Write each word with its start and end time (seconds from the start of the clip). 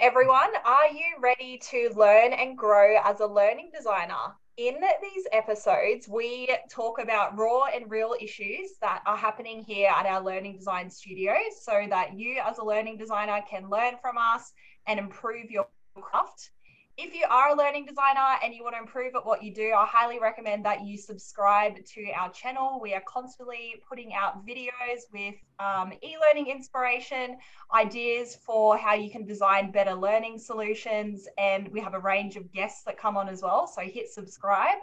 everyone. 0.00 0.50
Are 0.64 0.86
you 0.86 1.16
ready 1.20 1.58
to 1.70 1.90
learn 1.96 2.32
and 2.32 2.56
grow 2.56 2.98
as 3.04 3.18
a 3.18 3.26
learning 3.26 3.70
designer? 3.76 4.36
In 4.56 4.80
these 5.02 5.26
episodes, 5.32 6.06
we 6.08 6.48
talk 6.70 7.00
about 7.00 7.36
raw 7.36 7.64
and 7.64 7.90
real 7.90 8.14
issues 8.20 8.76
that 8.80 9.02
are 9.06 9.16
happening 9.16 9.64
here 9.64 9.90
at 9.90 10.06
our 10.06 10.22
learning 10.22 10.56
design 10.56 10.88
studio 10.88 11.34
so 11.60 11.84
that 11.90 12.16
you, 12.16 12.40
as 12.44 12.58
a 12.58 12.64
learning 12.64 12.96
designer, 12.96 13.40
can 13.50 13.68
learn 13.68 13.94
from 14.00 14.16
us 14.18 14.52
and 14.86 15.00
improve 15.00 15.50
your 15.50 15.66
craft 16.00 16.50
if 16.98 17.14
you 17.14 17.24
are 17.30 17.50
a 17.50 17.56
learning 17.56 17.86
designer 17.86 18.40
and 18.42 18.52
you 18.52 18.64
want 18.64 18.74
to 18.74 18.80
improve 18.80 19.14
at 19.14 19.24
what 19.24 19.40
you 19.40 19.54
do, 19.54 19.72
I 19.72 19.86
highly 19.86 20.18
recommend 20.18 20.64
that 20.64 20.84
you 20.84 20.98
subscribe 20.98 21.76
to 21.94 22.10
our 22.10 22.28
channel. 22.32 22.80
We 22.82 22.92
are 22.92 23.02
constantly 23.06 23.76
putting 23.88 24.14
out 24.14 24.44
videos 24.44 25.06
with 25.12 25.36
um, 25.60 25.92
e 26.02 26.16
learning 26.20 26.50
inspiration, 26.50 27.38
ideas 27.72 28.36
for 28.44 28.76
how 28.76 28.94
you 28.94 29.12
can 29.12 29.24
design 29.24 29.70
better 29.70 29.94
learning 29.94 30.40
solutions. 30.40 31.28
And 31.38 31.68
we 31.68 31.78
have 31.78 31.94
a 31.94 32.00
range 32.00 32.34
of 32.34 32.52
guests 32.52 32.82
that 32.86 32.98
come 32.98 33.16
on 33.16 33.28
as 33.28 33.42
well. 33.42 33.68
So 33.68 33.82
hit 33.82 34.10
subscribe. 34.10 34.78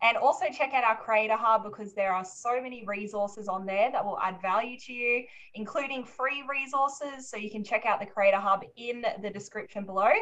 And 0.00 0.16
also 0.16 0.46
check 0.56 0.72
out 0.72 0.84
our 0.84 0.96
Creator 0.96 1.36
Hub 1.36 1.64
because 1.64 1.92
there 1.92 2.14
are 2.14 2.24
so 2.24 2.62
many 2.62 2.84
resources 2.86 3.46
on 3.46 3.66
there 3.66 3.90
that 3.92 4.02
will 4.02 4.18
add 4.20 4.40
value 4.40 4.78
to 4.78 4.92
you, 4.92 5.24
including 5.54 6.04
free 6.04 6.44
resources. 6.48 7.28
So 7.28 7.36
you 7.36 7.50
can 7.50 7.62
check 7.62 7.84
out 7.84 8.00
the 8.00 8.06
Creator 8.06 8.38
Hub 8.38 8.62
in 8.76 9.04
the 9.20 9.28
description 9.28 9.84
below 9.84 10.12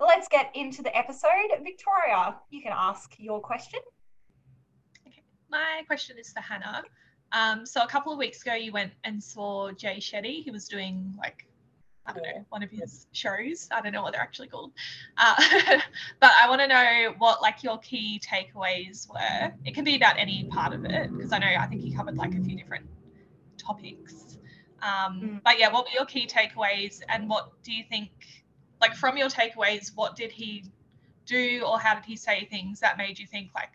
let's 0.00 0.28
get 0.28 0.50
into 0.54 0.82
the 0.82 0.96
episode. 0.96 1.50
Victoria, 1.62 2.36
you 2.50 2.62
can 2.62 2.72
ask 2.74 3.14
your 3.18 3.40
question. 3.40 3.80
Okay. 5.06 5.22
My 5.50 5.82
question 5.86 6.16
is 6.18 6.32
for 6.32 6.40
Hannah. 6.40 6.82
Um, 7.32 7.66
so 7.66 7.82
a 7.82 7.88
couple 7.88 8.12
of 8.12 8.18
weeks 8.18 8.42
ago, 8.42 8.54
you 8.54 8.72
went 8.72 8.92
and 9.04 9.22
saw 9.22 9.72
Jay 9.72 9.96
Shetty. 9.96 10.42
He 10.42 10.50
was 10.50 10.68
doing 10.68 11.14
like 11.18 11.46
I 12.08 12.12
don't 12.12 12.22
know, 12.22 12.44
one 12.50 12.62
of 12.62 12.70
his 12.70 13.06
shows. 13.12 13.68
I 13.72 13.80
don't 13.80 13.92
know 13.92 14.02
what 14.02 14.12
they're 14.12 14.22
actually 14.22 14.48
called. 14.48 14.72
Uh, 15.18 15.34
but 16.20 16.30
I 16.40 16.48
want 16.48 16.60
to 16.60 16.68
know 16.68 17.14
what 17.18 17.42
like 17.42 17.62
your 17.62 17.78
key 17.78 18.20
takeaways 18.24 19.08
were. 19.08 19.52
It 19.64 19.74
can 19.74 19.84
be 19.84 19.96
about 19.96 20.16
any 20.18 20.44
part 20.44 20.72
of 20.72 20.84
it 20.84 21.12
because 21.12 21.32
I 21.32 21.38
know 21.38 21.48
I 21.58 21.66
think 21.66 21.80
he 21.80 21.92
covered 21.92 22.16
like 22.16 22.34
a 22.34 22.40
few 22.40 22.56
different 22.56 22.86
topics. 23.58 24.38
Um, 24.82 25.20
mm. 25.20 25.40
But 25.44 25.58
yeah, 25.58 25.72
what 25.72 25.86
were 25.86 25.90
your 25.92 26.04
key 26.04 26.28
takeaways 26.28 27.00
and 27.08 27.28
what 27.28 27.50
do 27.62 27.72
you 27.72 27.82
think 27.88 28.10
like 28.80 28.94
from 28.94 29.16
your 29.16 29.28
takeaways, 29.28 29.92
what 29.94 30.16
did 30.16 30.32
he 30.32 30.64
do 31.24 31.64
or 31.66 31.78
how 31.78 31.94
did 31.94 32.04
he 32.04 32.16
say 32.16 32.46
things 32.50 32.80
that 32.80 32.98
made 32.98 33.18
you 33.18 33.26
think 33.26 33.50
like, 33.54 33.70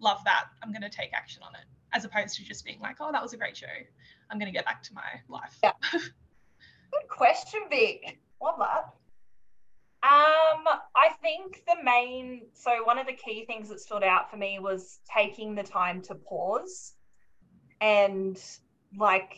love 0.00 0.22
that, 0.24 0.46
I'm 0.62 0.70
going 0.70 0.82
to 0.82 0.90
take 0.90 1.12
action 1.12 1.42
on 1.42 1.54
it, 1.54 1.64
as 1.92 2.04
opposed 2.04 2.36
to 2.36 2.44
just 2.44 2.64
being 2.64 2.80
like, 2.80 2.96
oh, 3.00 3.10
that 3.12 3.22
was 3.22 3.32
a 3.32 3.36
great 3.36 3.56
show. 3.56 3.66
I'm 4.30 4.38
going 4.38 4.50
to 4.50 4.56
get 4.56 4.64
back 4.64 4.82
to 4.84 4.94
my 4.94 5.02
life. 5.28 5.58
Yeah. 5.62 5.72
Good 5.92 7.08
question, 7.08 7.60
Vic. 7.70 8.18
Love 8.42 8.56
that. 8.58 8.92
Um, 10.04 10.64
I 10.96 11.10
think 11.22 11.62
the 11.68 11.76
main, 11.84 12.42
so 12.54 12.82
one 12.84 12.98
of 12.98 13.06
the 13.06 13.12
key 13.12 13.44
things 13.46 13.68
that 13.68 13.80
stood 13.80 14.02
out 14.02 14.30
for 14.30 14.36
me 14.36 14.58
was 14.58 14.98
taking 15.16 15.54
the 15.54 15.62
time 15.62 16.02
to 16.02 16.16
pause 16.16 16.94
and 17.80 18.42
like 18.98 19.36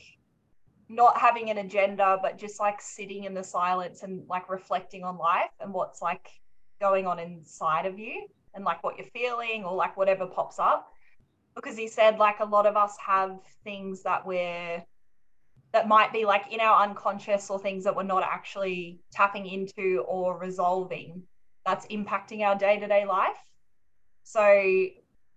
not 0.88 1.18
having 1.18 1.50
an 1.50 1.58
agenda, 1.58 2.18
but 2.22 2.38
just 2.38 2.60
like 2.60 2.80
sitting 2.80 3.24
in 3.24 3.34
the 3.34 3.44
silence 3.44 4.02
and 4.02 4.26
like 4.28 4.48
reflecting 4.48 5.02
on 5.04 5.16
life 5.16 5.50
and 5.60 5.72
what's 5.72 6.02
like 6.02 6.28
going 6.80 7.06
on 7.06 7.18
inside 7.18 7.86
of 7.86 7.98
you 7.98 8.26
and 8.54 8.64
like 8.64 8.82
what 8.84 8.96
you're 8.98 9.06
feeling 9.06 9.64
or 9.64 9.74
like 9.74 9.96
whatever 9.96 10.26
pops 10.26 10.58
up. 10.58 10.88
Because 11.54 11.76
he 11.76 11.88
said 11.88 12.18
like 12.18 12.40
a 12.40 12.44
lot 12.44 12.66
of 12.66 12.76
us 12.76 12.96
have 13.04 13.38
things 13.62 14.02
that 14.02 14.26
we're 14.26 14.84
that 15.72 15.88
might 15.88 16.12
be 16.12 16.24
like 16.24 16.52
in 16.52 16.60
our 16.60 16.82
unconscious 16.82 17.50
or 17.50 17.58
things 17.58 17.82
that 17.82 17.96
we're 17.96 18.04
not 18.04 18.22
actually 18.22 19.00
tapping 19.12 19.46
into 19.46 20.04
or 20.06 20.38
resolving 20.38 21.22
that's 21.66 21.86
impacting 21.86 22.42
our 22.42 22.56
day-to-day 22.56 23.04
life. 23.06 23.36
So 24.22 24.86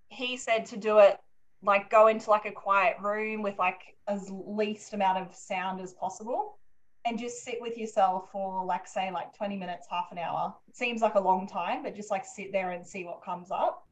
he 0.09 0.38
said 0.38 0.68
to 0.68 0.78
do 0.78 1.00
it 1.00 1.18
like 1.63 1.90
go 1.90 2.07
into 2.07 2.29
like 2.29 2.45
a 2.45 2.51
quiet 2.51 2.97
room 3.01 3.41
with 3.41 3.57
like 3.57 3.81
as 4.07 4.29
least 4.31 4.94
amount 4.94 5.18
of 5.18 5.35
sound 5.35 5.81
as 5.81 5.94
possible 5.94 6.57
and 7.06 7.18
just 7.18 7.44
sit 7.44 7.57
with 7.62 7.78
yourself 7.78 8.29
for 8.31 8.66
like 8.66 8.88
say 8.88 9.12
like 9.12 9.35
20 9.35 9.57
minutes 9.57 9.88
half 9.90 10.07
an 10.12 10.18
hour. 10.18 10.53
It 10.68 10.75
seems 10.75 11.01
like 11.01 11.16
a 11.16 11.19
long 11.19 11.47
time 11.47 11.84
but 11.84 11.95
just 11.95 12.12
like 12.12 12.25
sit 12.25 12.51
there 12.51 12.72
and 12.72 12.85
see 12.85 13.06
what 13.06 13.23
comes 13.23 13.50
up. 13.51 13.84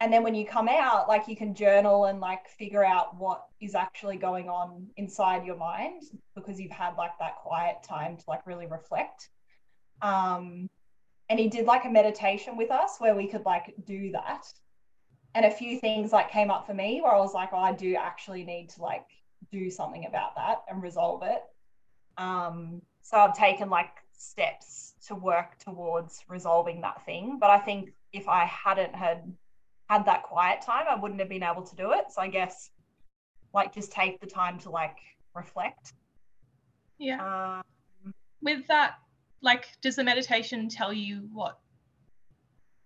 And 0.00 0.12
then 0.12 0.22
when 0.22 0.34
you 0.34 0.46
come 0.46 0.68
out 0.68 1.08
like 1.08 1.28
you 1.28 1.36
can 1.36 1.54
journal 1.54 2.06
and 2.06 2.20
like 2.20 2.48
figure 2.48 2.84
out 2.84 3.16
what 3.16 3.44
is 3.60 3.74
actually 3.74 4.16
going 4.16 4.48
on 4.48 4.88
inside 4.96 5.44
your 5.44 5.56
mind 5.56 6.02
because 6.34 6.60
you've 6.60 6.72
had 6.72 6.94
like 6.96 7.12
that 7.20 7.36
quiet 7.36 7.76
time 7.86 8.16
to 8.16 8.24
like 8.26 8.46
really 8.46 8.66
reflect. 8.66 9.28
Um 10.02 10.68
and 11.28 11.38
he 11.38 11.48
did 11.48 11.66
like 11.66 11.84
a 11.84 11.90
meditation 11.90 12.56
with 12.56 12.70
us 12.70 12.96
where 12.98 13.14
we 13.14 13.28
could 13.28 13.44
like 13.44 13.74
do 13.84 14.10
that 14.12 14.46
and 15.38 15.46
a 15.46 15.50
few 15.52 15.78
things 15.78 16.12
like 16.12 16.32
came 16.32 16.50
up 16.50 16.66
for 16.66 16.74
me 16.74 17.00
where 17.00 17.14
I 17.14 17.18
was 17.18 17.32
like, 17.32 17.50
oh, 17.52 17.58
I 17.58 17.70
do 17.72 17.94
actually 17.94 18.42
need 18.42 18.70
to 18.70 18.82
like 18.82 19.06
do 19.52 19.70
something 19.70 20.04
about 20.04 20.34
that 20.34 20.64
and 20.68 20.82
resolve 20.82 21.22
it. 21.22 21.42
Um, 22.20 22.82
so 23.02 23.18
I've 23.18 23.36
taken 23.38 23.70
like 23.70 23.92
steps 24.12 24.94
to 25.06 25.14
work 25.14 25.56
towards 25.60 26.24
resolving 26.28 26.80
that 26.80 27.06
thing. 27.06 27.38
But 27.40 27.50
I 27.50 27.60
think 27.60 27.92
if 28.12 28.26
I 28.26 28.46
hadn't 28.46 28.96
had 28.96 29.32
had 29.88 30.04
that 30.06 30.24
quiet 30.24 30.60
time, 30.60 30.86
I 30.90 30.96
wouldn't 30.96 31.20
have 31.20 31.28
been 31.28 31.44
able 31.44 31.62
to 31.62 31.76
do 31.76 31.92
it. 31.92 32.06
So 32.10 32.20
I 32.20 32.26
guess 32.26 32.70
like 33.54 33.72
just 33.72 33.92
take 33.92 34.20
the 34.20 34.26
time 34.26 34.58
to 34.58 34.70
like 34.70 34.96
reflect. 35.36 35.92
Yeah. 36.98 37.60
Um, 38.04 38.12
With 38.42 38.66
that, 38.66 38.94
like, 39.40 39.68
does 39.82 39.94
the 39.94 40.02
meditation 40.02 40.68
tell 40.68 40.92
you 40.92 41.28
what? 41.32 41.60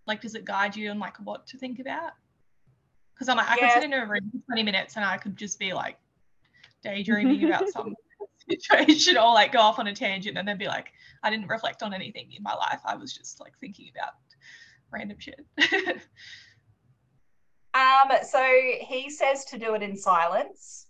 Like, 0.07 0.21
does 0.21 0.35
it 0.35 0.45
guide 0.45 0.77
you 0.77 0.91
on 0.91 0.99
like 0.99 1.17
what 1.17 1.47
to 1.47 1.57
think 1.57 1.79
about? 1.79 2.13
Because 3.15 3.29
I'm 3.29 3.37
like, 3.37 3.49
I 3.49 3.57
yeah. 3.57 3.75
could 3.75 3.83
sit 3.83 3.85
in 3.85 3.93
a 3.93 4.07
room 4.07 4.31
for 4.31 4.39
20 4.47 4.63
minutes 4.63 4.97
and 4.97 5.05
I 5.05 5.17
could 5.17 5.37
just 5.37 5.59
be 5.59 5.73
like 5.73 5.99
daydreaming 6.83 7.45
about 7.49 7.69
some 7.69 7.95
situation 8.51 9.17
or 9.17 9.33
like 9.33 9.53
go 9.53 9.61
off 9.61 9.79
on 9.79 9.87
a 9.87 9.95
tangent 9.95 10.37
and 10.39 10.47
then 10.47 10.59
be 10.59 10.67
like, 10.67 10.93
I 11.23 11.31
didn't 11.31 11.49
reflect 11.49 11.83
on 11.83 11.95
anything 11.95 12.33
in 12.37 12.43
my 12.43 12.55
life. 12.55 12.81
I 12.85 12.97
was 12.97 13.13
just 13.13 13.41
like 13.41 13.53
thinking 13.61 13.91
about 13.95 14.15
random 14.91 15.19
shit. 15.19 15.41
um, 17.75 18.11
so 18.29 18.45
he 18.81 19.11
says 19.11 19.45
to 19.47 19.59
do 19.59 19.75
it 19.75 19.83
in 19.83 19.97
silence. 19.97 20.87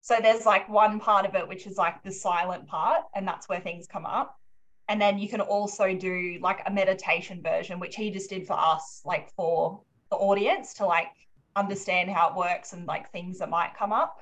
So 0.00 0.16
there's 0.22 0.46
like 0.46 0.68
one 0.68 0.98
part 1.00 1.26
of 1.26 1.34
it 1.34 1.46
which 1.46 1.66
is 1.66 1.76
like 1.76 2.02
the 2.02 2.10
silent 2.10 2.66
part, 2.66 3.02
and 3.14 3.28
that's 3.28 3.48
where 3.48 3.60
things 3.60 3.86
come 3.86 4.06
up. 4.06 4.36
And 4.88 4.98
then 4.98 5.18
you 5.18 5.28
can 5.28 5.42
also 5.42 5.94
do 5.94 6.38
like 6.40 6.60
a 6.64 6.70
meditation 6.70 7.42
version, 7.42 7.78
which 7.78 7.94
he 7.94 8.10
just 8.10 8.30
did 8.30 8.46
for 8.46 8.54
us, 8.54 9.02
like 9.04 9.30
for 9.34 9.82
the 10.10 10.16
audience 10.16 10.72
to 10.74 10.86
like 10.86 11.08
understand 11.58 12.10
how 12.10 12.30
it 12.30 12.36
works 12.36 12.72
and 12.72 12.86
like 12.86 13.10
things 13.10 13.38
that 13.38 13.50
might 13.50 13.76
come 13.78 13.92
up. 13.92 14.18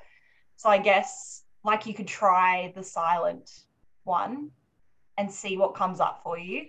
So 0.55 0.69
I 0.69 0.77
guess 0.77 1.43
like 1.63 1.85
you 1.85 1.93
could 1.93 2.07
try 2.07 2.71
the 2.75 2.83
silent 2.83 3.49
one 4.03 4.51
and 5.17 5.31
see 5.31 5.57
what 5.57 5.75
comes 5.75 5.99
up 5.99 6.21
for 6.23 6.37
you. 6.37 6.67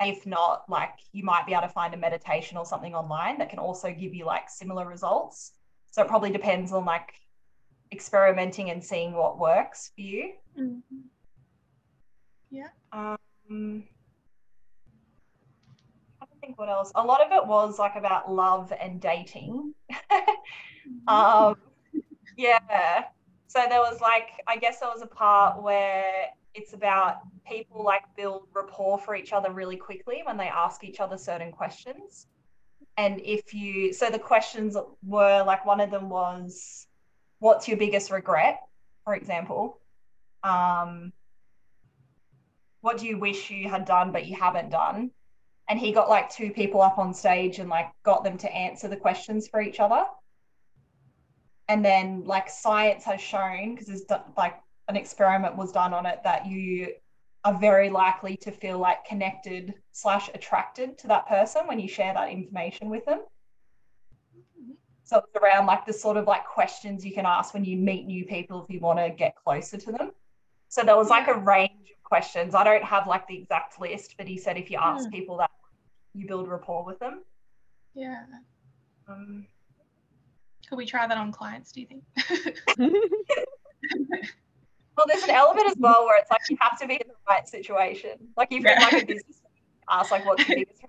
And 0.00 0.10
if 0.10 0.26
not, 0.26 0.64
like 0.68 0.94
you 1.12 1.24
might 1.24 1.46
be 1.46 1.52
able 1.52 1.62
to 1.62 1.68
find 1.68 1.92
a 1.94 1.96
meditation 1.96 2.56
or 2.56 2.64
something 2.64 2.94
online 2.94 3.38
that 3.38 3.50
can 3.50 3.58
also 3.58 3.92
give 3.92 4.14
you 4.14 4.24
like 4.24 4.48
similar 4.48 4.86
results. 4.86 5.52
So 5.90 6.02
it 6.02 6.08
probably 6.08 6.30
depends 6.30 6.72
on 6.72 6.84
like 6.84 7.12
experimenting 7.92 8.70
and 8.70 8.84
seeing 8.84 9.12
what 9.12 9.38
works 9.38 9.90
for 9.94 10.02
you. 10.02 10.32
Mm-hmm. 10.58 11.00
Yeah. 12.50 12.68
Um, 12.92 13.84
think 16.48 16.58
what 16.58 16.70
else. 16.70 16.90
A 16.94 17.04
lot 17.04 17.20
of 17.20 17.30
it 17.30 17.46
was 17.46 17.78
like 17.78 17.94
about 17.94 18.32
love 18.32 18.72
and 18.80 19.00
dating. 19.00 19.74
um, 21.08 21.56
yeah. 22.36 23.04
So 23.48 23.64
there 23.68 23.80
was 23.80 24.00
like, 24.00 24.28
I 24.46 24.56
guess 24.56 24.80
there 24.80 24.88
was 24.88 25.02
a 25.02 25.06
part 25.06 25.62
where 25.62 26.06
it's 26.54 26.72
about 26.72 27.18
people 27.46 27.84
like 27.84 28.02
build 28.16 28.44
rapport 28.54 28.98
for 28.98 29.14
each 29.14 29.32
other 29.32 29.52
really 29.52 29.76
quickly 29.76 30.22
when 30.24 30.38
they 30.38 30.48
ask 30.48 30.84
each 30.84 31.00
other 31.00 31.18
certain 31.18 31.52
questions. 31.52 32.26
And 32.96 33.20
if 33.20 33.52
you, 33.52 33.92
so 33.92 34.08
the 34.08 34.18
questions 34.18 34.76
were 35.06 35.44
like, 35.44 35.66
one 35.66 35.80
of 35.80 35.90
them 35.90 36.08
was, 36.08 36.86
what's 37.40 37.68
your 37.68 37.76
biggest 37.76 38.10
regret, 38.10 38.60
for 39.04 39.14
example? 39.14 39.80
Um, 40.42 41.12
what 42.80 42.96
do 42.96 43.06
you 43.06 43.18
wish 43.18 43.50
you 43.50 43.68
had 43.68 43.84
done 43.84 44.12
but 44.12 44.24
you 44.26 44.34
haven't 44.34 44.70
done? 44.70 45.10
And 45.68 45.78
he 45.78 45.92
got 45.92 46.08
like 46.08 46.30
two 46.30 46.50
people 46.50 46.80
up 46.80 46.98
on 46.98 47.12
stage 47.12 47.58
and 47.58 47.68
like 47.68 47.90
got 48.04 48.24
them 48.24 48.38
to 48.38 48.52
answer 48.52 48.88
the 48.88 48.96
questions 48.96 49.48
for 49.48 49.60
each 49.60 49.80
other 49.80 50.04
and 51.68 51.84
then 51.84 52.24
like 52.24 52.48
science 52.48 53.04
has 53.04 53.20
shown 53.20 53.74
because 53.74 53.86
there's 53.86 54.04
like 54.36 54.58
an 54.88 54.96
experiment 54.96 55.56
was 55.56 55.72
done 55.72 55.92
on 55.92 56.06
it 56.06 56.20
that 56.24 56.46
you 56.46 56.88
are 57.44 57.58
very 57.58 57.90
likely 57.90 58.36
to 58.36 58.50
feel 58.50 58.78
like 58.78 59.04
connected 59.04 59.74
slash 59.92 60.28
attracted 60.34 60.98
to 60.98 61.06
that 61.06 61.26
person 61.28 61.66
when 61.66 61.78
you 61.78 61.88
share 61.88 62.14
that 62.14 62.30
information 62.30 62.88
with 62.88 63.04
them 63.04 63.20
so 65.04 65.18
it's 65.18 65.42
around 65.42 65.66
like 65.66 65.86
the 65.86 65.92
sort 65.92 66.16
of 66.16 66.26
like 66.26 66.46
questions 66.46 67.04
you 67.04 67.12
can 67.12 67.26
ask 67.26 67.54
when 67.54 67.64
you 67.64 67.76
meet 67.76 68.06
new 68.06 68.24
people 68.24 68.64
if 68.64 68.74
you 68.74 68.80
want 68.80 68.98
to 68.98 69.10
get 69.10 69.34
closer 69.36 69.76
to 69.76 69.92
them 69.92 70.10
so 70.68 70.82
there 70.82 70.96
was 70.96 71.08
like 71.08 71.28
a 71.28 71.34
range 71.34 71.90
of 71.96 72.02
questions. 72.04 72.54
I 72.54 72.62
don't 72.62 72.84
have 72.84 73.06
like 73.06 73.26
the 73.26 73.38
exact 73.38 73.80
list, 73.80 74.14
but 74.18 74.28
he 74.28 74.38
said 74.38 74.56
if 74.56 74.70
you 74.70 74.78
ask 74.80 75.06
Hmm. 75.06 75.10
people 75.10 75.36
that, 75.38 75.50
you 76.14 76.26
build 76.26 76.48
rapport 76.48 76.84
with 76.84 76.98
them. 76.98 77.22
Yeah. 77.94 78.24
Um, 79.08 79.46
Could 80.68 80.76
we 80.76 80.86
try 80.86 81.06
that 81.06 81.16
on 81.16 81.32
clients, 81.32 81.72
do 81.72 81.80
you 81.80 81.86
think? 81.86 82.04
well, 84.96 85.06
there's 85.06 85.22
an 85.22 85.30
element 85.30 85.68
as 85.68 85.76
well 85.78 86.04
where 86.04 86.18
it's 86.20 86.30
like 86.30 86.40
you 86.50 86.56
have 86.60 86.78
to 86.80 86.86
be 86.86 86.94
in 86.94 87.08
the 87.08 87.14
right 87.28 87.48
situation. 87.48 88.12
Like 88.36 88.48
if 88.50 88.62
you're 88.62 88.72
Yeah. 88.72 88.80
like 88.80 89.02
a 89.02 89.06
business, 89.06 89.42
ask 89.88 90.10
like 90.10 90.26
what's 90.26 90.44
the 90.46 90.54
biggest. 90.54 90.82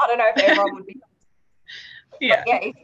I 0.00 0.06
don't 0.06 0.18
know 0.18 0.28
if 0.34 0.38
everyone 0.38 0.74
would 0.74 0.86
be. 0.86 1.00
yeah. 2.20 2.42
Yeah, 2.46 2.58
if 2.62 2.74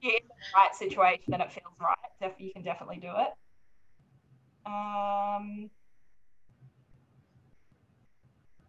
you're 0.00 0.12
in 0.12 0.28
the 0.28 0.34
right 0.54 0.74
situation 0.74 1.32
and 1.32 1.42
it 1.42 1.52
feels 1.52 1.74
right, 1.80 2.32
you 2.38 2.52
can 2.52 2.62
definitely 2.62 2.98
do 2.98 3.08
it. 3.08 3.32
Um, 4.66 5.70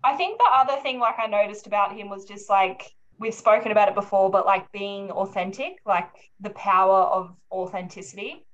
I 0.07 0.15
think 0.15 0.37
the 0.37 0.49
other 0.55 0.81
thing, 0.81 0.99
like 0.99 1.15
I 1.19 1.27
noticed 1.27 1.67
about 1.67 1.93
him, 1.93 2.07
was 2.07 2.23
just 2.23 2.49
like 2.49 2.89
we've 3.19 3.33
spoken 3.33 3.73
about 3.73 3.89
it 3.89 3.95
before, 3.95 4.31
but 4.31 4.45
like 4.45 4.71
being 4.71 5.11
authentic, 5.11 5.79
like 5.85 6.09
the 6.39 6.51
power 6.51 7.01
of 7.01 7.35
authenticity, 7.51 8.45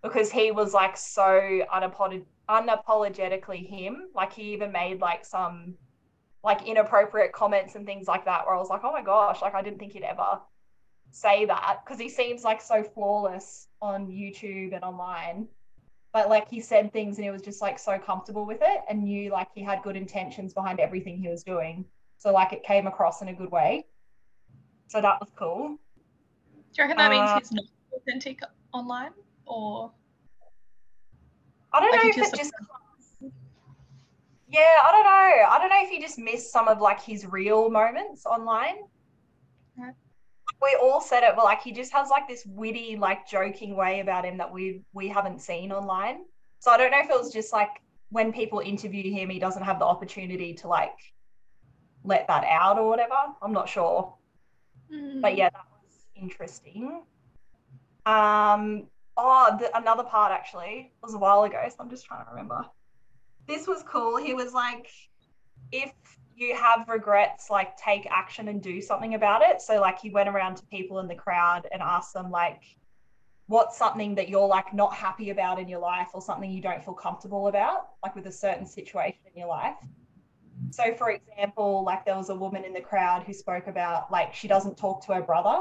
because 0.00 0.30
he 0.30 0.52
was 0.52 0.72
like 0.72 0.96
so 0.96 1.66
unapolog- 1.74 2.26
unapologetically 2.48 3.68
him. 3.68 4.10
Like 4.14 4.32
he 4.32 4.52
even 4.52 4.70
made 4.70 5.00
like 5.00 5.24
some 5.24 5.74
like 6.44 6.68
inappropriate 6.68 7.32
comments 7.32 7.74
and 7.74 7.84
things 7.84 8.06
like 8.06 8.26
that, 8.26 8.46
where 8.46 8.54
I 8.54 8.58
was 8.58 8.68
like, 8.70 8.84
oh 8.84 8.92
my 8.92 9.02
gosh, 9.02 9.42
like 9.42 9.54
I 9.54 9.62
didn't 9.62 9.80
think 9.80 9.92
he'd 9.92 10.04
ever 10.04 10.40
say 11.10 11.46
that 11.46 11.80
because 11.84 11.98
he 11.98 12.08
seems 12.08 12.44
like 12.44 12.60
so 12.60 12.84
flawless 12.84 13.66
on 13.82 14.06
YouTube 14.06 14.72
and 14.72 14.84
online. 14.84 15.48
But 16.16 16.30
like 16.30 16.48
he 16.48 16.60
said 16.62 16.94
things 16.94 17.18
and 17.18 17.26
he 17.26 17.30
was 17.30 17.42
just 17.42 17.60
like 17.60 17.78
so 17.78 17.98
comfortable 17.98 18.46
with 18.46 18.60
it 18.62 18.80
and 18.88 19.04
knew 19.04 19.30
like 19.30 19.48
he 19.54 19.62
had 19.62 19.82
good 19.82 19.96
intentions 19.96 20.54
behind 20.54 20.80
everything 20.80 21.18
he 21.18 21.28
was 21.28 21.44
doing. 21.44 21.84
So 22.16 22.32
like 22.32 22.54
it 22.54 22.62
came 22.62 22.86
across 22.86 23.20
in 23.20 23.28
a 23.28 23.34
good 23.34 23.50
way. 23.50 23.84
So 24.88 25.02
that 25.02 25.20
was 25.20 25.28
cool. 25.36 25.76
Do 25.76 25.76
you 26.72 26.84
reckon 26.84 26.96
that 26.96 27.12
Uh, 27.12 27.34
means 27.34 27.50
he's 27.50 27.52
not 27.52 27.64
authentic 27.94 28.40
online 28.72 29.10
or 29.44 29.92
I 31.74 31.80
don't 31.80 31.90
Like 31.90 32.04
know 32.04 32.08
if 32.08 32.16
just- 32.16 32.32
it 32.32 32.38
just 32.38 32.52
Yeah, 34.48 34.60
I 34.88 34.92
don't 34.92 35.04
know. 35.04 35.48
I 35.50 35.58
don't 35.58 35.68
know 35.68 35.82
if 35.82 35.90
he 35.90 36.00
just 36.00 36.18
missed 36.18 36.50
some 36.50 36.66
of 36.66 36.80
like 36.80 37.02
his 37.02 37.26
real 37.26 37.68
moments 37.68 38.24
online. 38.24 38.76
Right. 39.76 39.92
We 40.62 40.76
all 40.80 41.00
said 41.00 41.22
it, 41.22 41.34
but 41.36 41.44
like 41.44 41.62
he 41.62 41.72
just 41.72 41.92
has 41.92 42.08
like 42.08 42.26
this 42.26 42.44
witty, 42.46 42.96
like 42.96 43.28
joking 43.28 43.76
way 43.76 44.00
about 44.00 44.24
him 44.24 44.38
that 44.38 44.52
we 44.52 44.82
we 44.92 45.08
haven't 45.08 45.40
seen 45.40 45.72
online. 45.72 46.20
So 46.60 46.70
I 46.70 46.76
don't 46.76 46.90
know 46.90 47.00
if 47.00 47.10
it 47.10 47.18
was 47.18 47.32
just 47.32 47.52
like 47.52 47.82
when 48.10 48.32
people 48.32 48.60
interview 48.60 49.12
him, 49.12 49.28
he 49.28 49.38
doesn't 49.38 49.62
have 49.62 49.78
the 49.78 49.84
opportunity 49.84 50.54
to 50.54 50.68
like 50.68 50.96
let 52.04 52.26
that 52.28 52.44
out 52.44 52.78
or 52.78 52.88
whatever. 52.88 53.14
I'm 53.42 53.52
not 53.52 53.68
sure 53.68 54.14
but 55.20 55.36
yeah, 55.36 55.50
that 55.50 55.64
was 55.82 56.06
interesting. 56.14 57.02
Um, 58.04 58.84
oh, 59.16 59.56
the, 59.58 59.76
another 59.76 60.04
part 60.04 60.32
actually 60.32 60.92
was 61.02 61.14
a 61.14 61.18
while 61.18 61.44
ago, 61.44 61.62
so 61.68 61.76
I'm 61.80 61.90
just 61.90 62.06
trying 62.06 62.24
to 62.24 62.30
remember. 62.30 62.64
This 63.46 63.66
was 63.66 63.82
cool. 63.82 64.16
He 64.16 64.34
was 64.34 64.52
like, 64.52 64.88
if 65.72 65.92
you 66.36 66.54
have 66.54 66.86
regrets, 66.88 67.48
like 67.50 67.76
take 67.78 68.06
action 68.10 68.48
and 68.48 68.62
do 68.62 68.82
something 68.82 69.14
about 69.14 69.42
it. 69.42 69.62
So 69.62 69.80
like 69.80 69.98
he 69.98 70.10
went 70.10 70.28
around 70.28 70.56
to 70.56 70.66
people 70.66 70.98
in 71.00 71.08
the 71.08 71.14
crowd 71.14 71.66
and 71.72 71.80
asked 71.80 72.12
them 72.12 72.30
like, 72.30 72.62
what's 73.46 73.78
something 73.78 74.14
that 74.16 74.28
you're 74.28 74.46
like 74.46 74.74
not 74.74 74.92
happy 74.92 75.30
about 75.30 75.58
in 75.58 75.66
your 75.66 75.80
life 75.80 76.08
or 76.12 76.20
something 76.20 76.50
you 76.50 76.60
don't 76.60 76.84
feel 76.84 76.94
comfortable 76.94 77.48
about, 77.48 77.88
like 78.02 78.14
with 78.14 78.26
a 78.26 78.32
certain 78.32 78.66
situation 78.66 79.20
in 79.32 79.40
your 79.40 79.48
life. 79.48 79.76
So, 80.70 80.94
for 80.94 81.10
example, 81.10 81.84
like 81.84 82.04
there 82.04 82.16
was 82.16 82.28
a 82.28 82.34
woman 82.34 82.64
in 82.64 82.74
the 82.74 82.80
crowd 82.80 83.22
who 83.22 83.32
spoke 83.32 83.66
about 83.66 84.12
like 84.12 84.34
she 84.34 84.46
doesn't 84.46 84.76
talk 84.76 85.06
to 85.06 85.14
her 85.14 85.22
brother 85.22 85.60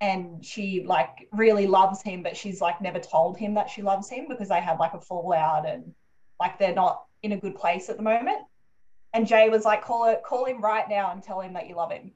and 0.00 0.44
she 0.44 0.84
like 0.84 1.28
really 1.32 1.66
loves 1.66 2.00
him, 2.00 2.22
but 2.22 2.36
she's 2.36 2.60
like 2.60 2.80
never 2.80 3.00
told 3.00 3.36
him 3.36 3.54
that 3.54 3.70
she 3.70 3.82
loves 3.82 4.08
him 4.08 4.26
because 4.28 4.50
they 4.50 4.60
had 4.60 4.78
like 4.78 4.94
a 4.94 5.00
fallout 5.00 5.66
and 5.66 5.94
like 6.38 6.60
they're 6.60 6.74
not 6.74 7.02
in 7.22 7.32
a 7.32 7.36
good 7.36 7.56
place 7.56 7.88
at 7.88 7.96
the 7.96 8.02
moment. 8.02 8.38
And 9.14 9.26
Jay 9.26 9.48
was 9.48 9.64
like, 9.64 9.82
call 9.82 10.08
it, 10.10 10.22
call 10.24 10.44
him 10.44 10.60
right 10.60 10.88
now 10.88 11.12
and 11.12 11.22
tell 11.22 11.40
him 11.40 11.54
that 11.54 11.68
you 11.68 11.76
love 11.76 11.90
him. 11.90 12.12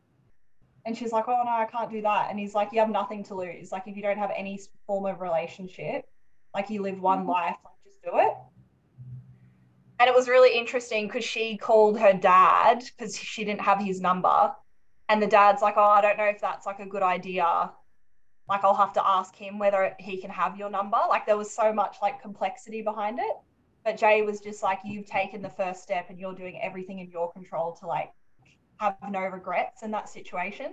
And 0.85 0.97
she's 0.97 1.13
like, 1.13 1.29
oh 1.29 1.43
no, 1.45 1.51
I 1.51 1.67
can't 1.71 1.91
do 1.91 2.03
that. 2.03 2.29
And 2.31 2.39
he's 2.39 2.55
like, 2.55 2.71
you 2.73 2.81
have 2.81 2.91
nothing 2.91 3.23
to 3.25 3.35
lose. 3.35 3.73
Like 3.73 3.85
if 3.87 3.97
you 3.97 4.03
don't 4.03 4.19
have 4.19 4.33
any 4.37 4.61
form 4.87 5.07
of 5.07 5.21
relationship, 5.21 6.05
like 6.55 6.71
you 6.71 6.83
live 6.83 7.01
one 7.01 7.21
mm-hmm. 7.21 7.31
life, 7.31 7.57
like 7.65 7.75
just 7.85 8.03
do 8.03 8.11
it. 8.15 8.35
And 10.01 10.09
it 10.09 10.15
was 10.15 10.29
really 10.29 10.57
interesting 10.59 11.07
because 11.07 11.25
she 11.25 11.57
called 11.57 11.99
her 11.99 12.13
dad 12.13 12.83
because 12.85 13.17
she 13.17 13.45
didn't 13.45 13.61
have 13.61 13.81
his 13.81 14.01
number. 14.01 14.53
And 15.09 15.23
the 15.23 15.29
dad's 15.29 15.63
like, 15.63 15.75
Oh, 15.77 15.83
I 15.83 16.01
don't 16.01 16.19
know 16.19 16.25
if 16.25 16.41
that's 16.41 16.67
like 16.67 16.81
a 16.81 16.87
good 16.87 17.03
idea. 17.03 17.71
Like, 18.49 18.65
I'll 18.65 18.75
have 18.75 18.93
to 18.95 19.07
ask 19.07 19.35
him 19.35 19.59
whether 19.59 19.95
he 19.99 20.17
can 20.21 20.31
have 20.31 20.59
your 20.59 20.69
number. 20.69 20.99
Like, 21.09 21.27
there 21.27 21.37
was 21.37 21.55
so 21.55 21.73
much 21.73 21.97
like 22.03 22.21
complexity 22.21 22.83
behind 22.83 23.19
it. 23.19 23.37
But 23.85 23.97
Jay 23.97 24.23
was 24.23 24.41
just 24.41 24.63
like, 24.63 24.79
You've 24.85 25.07
taken 25.07 25.43
the 25.43 25.51
first 25.51 25.83
step 25.83 26.07
and 26.09 26.19
you're 26.19 26.35
doing 26.35 26.61
everything 26.63 27.01
in 27.01 27.11
your 27.11 27.33
control 27.33 27.73
to 27.81 27.87
like 27.87 28.13
have 28.79 28.97
no 29.11 29.21
regrets 29.21 29.83
in 29.83 29.91
that 29.93 30.09
situation. 30.09 30.73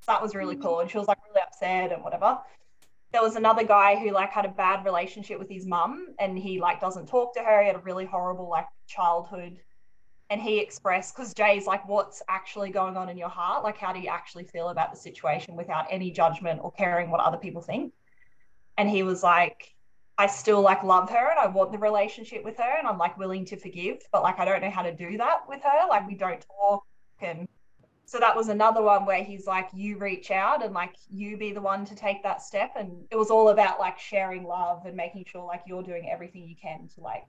So 0.00 0.12
that 0.12 0.22
was 0.22 0.34
really 0.34 0.54
mm-hmm. 0.54 0.64
cool. 0.64 0.80
And 0.80 0.90
she 0.90 0.98
was 0.98 1.08
like 1.08 1.18
really 1.28 1.42
upset 1.46 1.92
and 1.92 2.02
whatever. 2.02 2.38
There 3.12 3.22
was 3.22 3.36
another 3.36 3.64
guy 3.64 3.96
who 3.96 4.12
like 4.12 4.30
had 4.30 4.44
a 4.44 4.50
bad 4.50 4.84
relationship 4.84 5.38
with 5.38 5.50
his 5.50 5.66
mum 5.66 6.14
and 6.18 6.38
he 6.38 6.60
like 6.60 6.80
doesn't 6.80 7.06
talk 7.06 7.34
to 7.34 7.40
her. 7.40 7.60
He 7.60 7.66
had 7.66 7.76
a 7.76 7.80
really 7.80 8.06
horrible 8.06 8.48
like 8.48 8.66
childhood. 8.86 9.58
And 10.30 10.40
he 10.40 10.60
expressed 10.60 11.16
because 11.16 11.34
jay's 11.34 11.66
like 11.66 11.86
what's 11.88 12.22
actually 12.28 12.70
going 12.70 12.96
on 12.96 13.08
in 13.08 13.18
your 13.18 13.28
heart? 13.28 13.64
Like 13.64 13.76
how 13.76 13.92
do 13.92 13.98
you 13.98 14.08
actually 14.08 14.44
feel 14.44 14.68
about 14.68 14.92
the 14.92 14.98
situation 14.98 15.56
without 15.56 15.86
any 15.90 16.10
judgment 16.12 16.60
or 16.62 16.70
caring 16.70 17.10
what 17.10 17.20
other 17.20 17.36
people 17.36 17.62
think? 17.62 17.92
And 18.78 18.88
he 18.88 19.02
was 19.02 19.22
like 19.22 19.74
i 20.20 20.26
still 20.26 20.60
like 20.60 20.82
love 20.82 21.08
her 21.08 21.30
and 21.30 21.38
i 21.38 21.46
want 21.46 21.72
the 21.72 21.78
relationship 21.78 22.44
with 22.44 22.56
her 22.58 22.78
and 22.78 22.86
i'm 22.86 22.98
like 22.98 23.16
willing 23.16 23.44
to 23.44 23.56
forgive 23.56 23.98
but 24.12 24.22
like 24.22 24.38
i 24.38 24.44
don't 24.44 24.60
know 24.60 24.70
how 24.70 24.82
to 24.82 24.94
do 24.94 25.16
that 25.16 25.40
with 25.48 25.62
her. 25.62 25.88
Like 25.88 26.06
we 26.06 26.14
don't 26.14 26.44
talk 26.60 26.84
and 27.20 27.48
so 28.04 28.18
that 28.18 28.36
was 28.36 28.48
another 28.48 28.82
one 28.82 29.06
where 29.06 29.22
he's 29.22 29.46
like 29.46 29.68
you 29.72 29.96
reach 29.96 30.30
out 30.30 30.64
and 30.64 30.74
like 30.74 30.94
you 31.08 31.36
be 31.36 31.52
the 31.52 31.60
one 31.60 31.84
to 31.86 31.94
take 31.94 32.22
that 32.22 32.42
step 32.42 32.72
and 32.76 32.90
it 33.10 33.16
was 33.16 33.30
all 33.30 33.48
about 33.48 33.78
like 33.78 33.98
sharing 33.98 34.44
love 34.44 34.84
and 34.84 34.96
making 34.96 35.24
sure 35.26 35.44
like 35.44 35.62
you're 35.66 35.82
doing 35.82 36.08
everything 36.10 36.46
you 36.46 36.56
can 36.60 36.88
to 36.94 37.00
like 37.00 37.24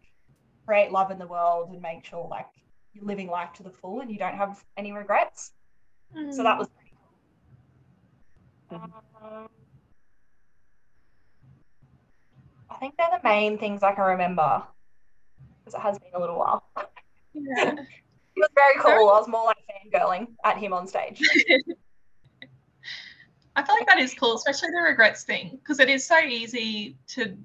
create 0.66 0.92
love 0.92 1.12
in 1.12 1.20
the 1.20 1.28
world 1.28 1.70
and 1.70 1.82
make 1.82 2.04
sure 2.04 2.28
like 2.30 2.48
you're 2.94 3.06
living 3.06 3.28
life 3.28 3.54
to 3.54 3.64
the 3.64 3.70
full 3.70 4.02
and 4.02 4.12
you 4.12 4.18
don't 4.18 4.36
have 4.36 4.64
any 4.76 4.92
regrets. 4.92 5.52
So 6.32 6.44
that 6.44 6.58
was 6.58 6.68
pretty 6.68 6.92
cool. 8.70 8.80
Um, 8.82 9.50
i 12.72 12.76
think 12.76 12.96
they're 12.98 13.08
the 13.12 13.28
main 13.28 13.58
things 13.58 13.84
i 13.84 13.94
can 13.94 14.04
remember 14.04 14.64
because 15.60 15.74
it 15.74 15.82
has 15.82 16.00
been 16.00 16.12
a 16.16 16.20
little 16.20 16.40
while 16.40 16.64
yeah. 17.34 17.72
it 17.74 17.88
was 18.36 18.50
very 18.56 18.76
cool 18.80 19.10
i 19.10 19.20
was 19.20 19.28
more 19.28 19.46
like 19.46 19.58
fangirling 19.70 20.28
at 20.44 20.58
him 20.58 20.74
on 20.74 20.88
stage 20.88 21.22
I 23.54 23.64
feel 23.64 23.76
like 23.76 23.88
that 23.88 24.00
is 24.00 24.14
cool, 24.14 24.36
especially 24.36 24.70
the 24.72 24.82
regrets 24.82 25.24
thing, 25.24 25.60
because 25.62 25.82
it 25.82 25.90
is 25.90 26.06
so 26.06 26.18
easy 26.20 26.96
to 27.10 27.38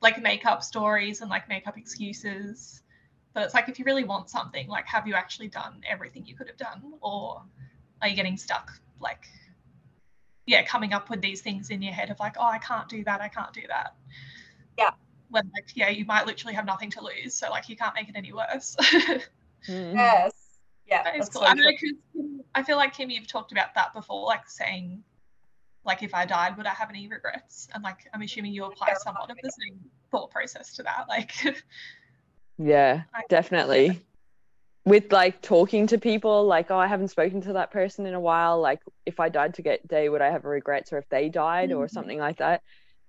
like 0.00 0.22
make 0.22 0.46
up 0.46 0.62
stories 0.62 1.22
and 1.22 1.30
like 1.30 1.48
make 1.48 1.66
up 1.66 1.76
excuses. 1.76 2.82
But 3.32 3.42
it's 3.42 3.54
like 3.54 3.68
if 3.68 3.78
you 3.78 3.84
really 3.84 4.04
want 4.04 4.30
something, 4.30 4.68
like 4.68 4.86
have 4.86 5.08
you 5.08 5.14
actually 5.14 5.48
done 5.48 5.82
everything 5.88 6.24
you 6.24 6.36
could 6.36 6.46
have 6.46 6.56
done, 6.56 6.94
or 7.00 7.42
are 8.00 8.08
you 8.08 8.14
getting 8.14 8.36
stuck 8.36 8.70
like 9.00 9.26
yeah, 10.46 10.62
coming 10.62 10.92
up 10.92 11.10
with 11.10 11.20
these 11.20 11.40
things 11.40 11.70
in 11.70 11.80
your 11.80 11.92
head 11.92 12.10
of 12.10 12.20
like, 12.20 12.34
oh, 12.38 12.46
I 12.46 12.58
can't 12.58 12.88
do 12.88 13.02
that, 13.04 13.20
I 13.20 13.28
can't 13.28 13.52
do 13.52 13.62
that. 13.68 13.94
Yeah. 14.78 14.90
When 15.30 15.50
like 15.54 15.68
yeah, 15.74 15.88
you 15.88 16.04
might 16.04 16.26
literally 16.26 16.54
have 16.54 16.66
nothing 16.66 16.90
to 16.90 17.02
lose, 17.02 17.34
so 17.34 17.50
like 17.50 17.68
you 17.68 17.76
can't 17.76 17.94
make 17.94 18.08
it 18.08 18.16
any 18.16 18.32
worse. 18.32 18.76
Mm. 19.66 19.94
yes 19.94 20.32
yeah 20.86 21.02
That 21.04 21.16
is 21.16 21.30
cool. 21.30 21.40
so 21.40 21.46
I 21.46 21.54
don't 21.54 21.64
know, 21.64 21.70
true. 21.78 21.92
'cause 22.14 22.44
I 22.54 22.62
feel 22.62 22.76
like 22.76 22.92
Kim, 22.92 23.08
you've 23.08 23.26
talked 23.26 23.50
about 23.50 23.74
that 23.76 23.94
before, 23.94 24.26
like 24.26 24.46
saying, 24.46 25.02
like 25.86 26.02
if 26.02 26.12
I 26.12 26.26
died, 26.26 26.58
would 26.58 26.66
I 26.66 26.74
have 26.74 26.90
any 26.90 27.08
regrets? 27.08 27.66
And 27.72 27.82
like 27.82 28.06
I'm 28.12 28.20
assuming 28.20 28.52
you 28.52 28.64
apply 28.66 28.92
somewhat 29.02 29.30
of 29.30 29.38
the 29.42 29.50
same 29.50 29.80
thought 30.10 30.30
process 30.30 30.74
to 30.74 30.82
that. 30.82 31.06
Like, 31.08 31.32
Yeah, 32.58 33.04
I- 33.14 33.22
definitely. 33.30 34.00
With 34.84 35.10
like 35.10 35.40
talking 35.40 35.86
to 35.86 35.96
people, 35.98 36.44
like, 36.44 36.70
oh, 36.70 36.76
I 36.76 36.86
haven't 36.86 37.08
spoken 37.08 37.40
to 37.42 37.54
that 37.54 37.70
person 37.70 38.04
in 38.04 38.12
a 38.12 38.20
while. 38.20 38.60
Like, 38.60 38.80
if 39.06 39.18
I 39.18 39.30
died 39.30 39.54
today, 39.54 40.10
would 40.10 40.20
I 40.20 40.30
have 40.30 40.44
regrets, 40.44 40.92
or 40.92 40.98
if 40.98 41.08
they 41.08 41.30
died, 41.30 41.72
or 41.72 41.86
Mhm. 41.86 41.90
something 41.90 42.18
like 42.18 42.36
that? 42.36 42.62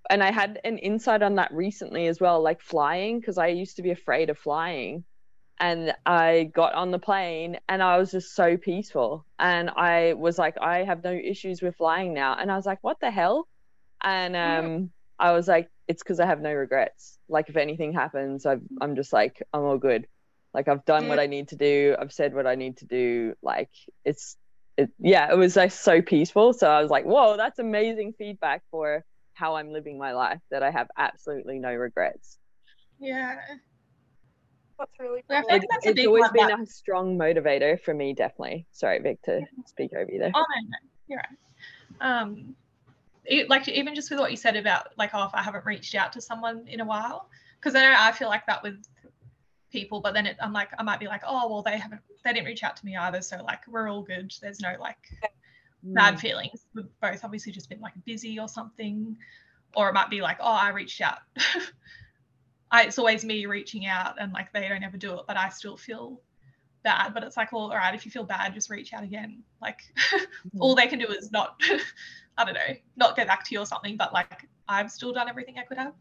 And 0.10 0.24
I 0.24 0.32
had 0.32 0.60
an 0.64 0.78
insight 0.78 1.22
on 1.22 1.36
that 1.36 1.52
recently 1.54 2.08
as 2.08 2.20
well, 2.20 2.42
like 2.42 2.62
flying, 2.62 3.20
because 3.20 3.38
I 3.38 3.48
used 3.48 3.78
to 3.78 3.82
be 3.82 3.92
afraid 3.92 4.30
of 4.30 4.38
flying. 4.38 5.04
And 5.60 5.94
I 6.06 6.52
got 6.54 6.74
on 6.74 6.92
the 6.92 7.00
plane 7.00 7.58
and 7.70 7.82
I 7.82 7.98
was 7.98 8.12
just 8.12 8.36
so 8.36 8.58
peaceful. 8.58 9.26
And 9.40 9.70
I 9.70 10.14
was 10.14 10.38
like, 10.38 10.58
I 10.60 10.84
have 10.84 11.04
no 11.04 11.14
issues 11.14 11.62
with 11.62 11.78
flying 11.78 12.14
now. 12.14 12.36
And 12.38 12.52
I 12.52 12.58
was 12.58 12.66
like, 12.66 12.80
what 12.82 13.00
the 13.00 13.10
hell? 13.10 13.48
And 14.04 14.36
um, 14.36 14.92
I 15.18 15.32
was 15.32 15.48
like, 15.48 15.70
it's 15.88 16.04
because 16.04 16.20
I 16.20 16.26
have 16.26 16.42
no 16.42 16.52
regrets. 16.52 17.18
Like, 17.30 17.48
if 17.48 17.56
anything 17.56 17.94
happens, 17.94 18.46
I've, 18.46 18.62
I'm 18.82 18.98
just 18.98 19.14
like, 19.14 19.42
I'm 19.54 19.62
all 19.62 19.78
good. 19.78 20.08
Like 20.56 20.70
I've 20.70 20.86
done 20.86 21.10
what 21.10 21.20
I 21.20 21.28
need 21.28 21.50
to 21.50 21.58
do. 21.58 21.98
I've 22.00 22.14
said 22.14 22.34
what 22.34 22.48
I 22.48 22.56
need 22.56 22.78
to 22.78 22.86
do. 22.86 23.36
Like 23.44 23.70
it's 24.06 24.38
it 24.78 24.90
yeah, 24.98 25.30
it 25.30 25.36
was 25.36 25.58
like 25.58 25.74
so 25.74 26.02
peaceful. 26.02 26.54
So 26.54 26.70
I 26.70 26.82
was 26.82 26.90
like, 26.90 27.04
whoa, 27.04 27.36
that's 27.36 27.60
amazing 27.60 28.14
feedback 28.18 28.64
for 28.72 29.04
how 29.36 29.56
I'm 29.56 29.72
living 29.72 29.98
my 29.98 30.14
life 30.14 30.42
that 30.50 30.64
I 30.64 30.72
have 30.72 30.88
absolutely 30.98 31.60
no 31.60 31.74
regrets. 31.74 32.38
Yeah. 33.00 33.38
That's 34.80 34.92
really 35.00 35.24
Yeah, 35.30 35.38
I 35.38 35.42
cool. 35.42 35.50
feel 35.50 35.56
It, 35.56 35.60
like 35.60 35.70
that's 35.70 35.86
it's 36.00 36.08
always 36.08 36.30
been 36.32 36.48
that- 36.48 36.60
a 36.60 36.66
strong 36.66 37.18
motivator 37.18 37.80
for 37.82 37.94
me, 37.94 38.14
definitely. 38.14 38.66
Sorry, 38.72 39.00
Vic, 39.00 39.22
to 39.24 39.42
speak 39.66 39.92
over 39.94 40.12
you 40.12 40.20
there. 40.20 40.32
Oh 40.34 40.40
no, 40.56 40.62
no, 40.62 40.78
you're 41.08 41.20
right. 41.20 41.28
Um, 42.02 42.56
it, 43.26 43.50
like 43.50 43.68
even 43.68 43.96
just 43.96 44.10
with 44.10 44.20
what 44.20 44.32
you 44.32 44.38
said 44.38 44.56
about 44.56 44.88
like, 44.98 45.12
oh, 45.14 45.24
if 45.26 45.32
I 45.34 45.42
haven't 45.42 45.66
reached 45.66 45.96
out 45.96 46.14
to 46.14 46.22
someone 46.22 46.68
in 46.68 46.80
a 46.80 46.86
while, 46.86 47.30
because 47.60 47.76
I 47.76 47.82
know 47.82 47.96
I 47.98 48.12
feel 48.12 48.28
like 48.28 48.46
that 48.48 48.64
with 48.64 48.84
people, 49.72 50.00
but 50.02 50.14
then 50.14 50.26
it, 50.28 50.38
I'm 50.42 50.54
like, 50.54 50.70
I 50.78 50.84
might 50.84 51.00
be 51.00 51.08
like, 51.08 51.24
oh, 51.28 51.50
well, 51.50 51.62
they 51.62 51.78
haven't, 51.78 52.02
they 52.24 52.34
didn't 52.34 52.46
reach 52.46 52.64
out 52.64 52.76
to 52.78 52.86
me 52.86 52.96
either, 52.96 53.22
so 53.22 53.44
like, 53.44 53.62
we're 53.68 53.90
all 53.90 54.04
good. 54.04 54.34
There's 54.42 54.60
no 54.62 54.76
like. 54.80 54.98
Bad 55.94 56.20
feelings. 56.20 56.66
We've 56.74 56.86
both 57.02 57.24
obviously 57.24 57.52
just 57.52 57.70
been 57.70 57.80
like 57.80 57.94
busy 58.06 58.40
or 58.40 58.48
something, 58.48 59.16
or 59.76 59.90
it 59.90 59.94
might 59.94 60.10
be 60.10 60.22
like, 60.22 60.38
oh, 60.40 60.46
I 60.52 60.70
reached 60.70 61.02
out. 61.02 61.20
I, 62.72 62.84
it's 62.84 62.98
always 62.98 63.24
me 63.24 63.46
reaching 63.46 63.86
out, 63.86 64.16
and 64.20 64.34
like 64.34 64.52
they 64.52 64.68
don't 64.68 64.84
ever 64.84 64.98
do 64.98 65.14
it, 65.20 65.26
but 65.28 65.38
I 65.38 65.50
still 65.50 65.78
feel 65.78 66.22
bad. 66.84 67.14
But 67.14 67.24
it's 67.24 67.38
like, 67.38 67.52
well, 67.52 67.64
all 67.64 67.70
right, 67.78 67.94
if 67.94 68.06
you 68.06 68.12
feel 68.12 68.24
bad, 68.24 68.54
just 68.54 68.70
reach 68.70 68.94
out 68.94 69.04
again. 69.04 69.44
Like 69.62 69.82
all 70.60 70.76
they 70.76 70.88
can 70.88 71.00
do 71.00 71.08
is 71.08 71.32
not, 71.32 71.62
I 72.38 72.46
don't 72.46 72.56
know, 72.56 72.76
not 72.98 73.16
get 73.16 73.28
back 73.28 73.46
to 73.46 73.54
you 73.56 73.62
or 73.62 73.66
something. 73.66 73.98
But 73.98 74.14
like 74.14 74.48
I've 74.68 74.92
still 74.92 75.14
done 75.14 75.30
everything 75.30 75.58
I 75.60 75.64
could 75.64 75.78
have. 75.78 75.94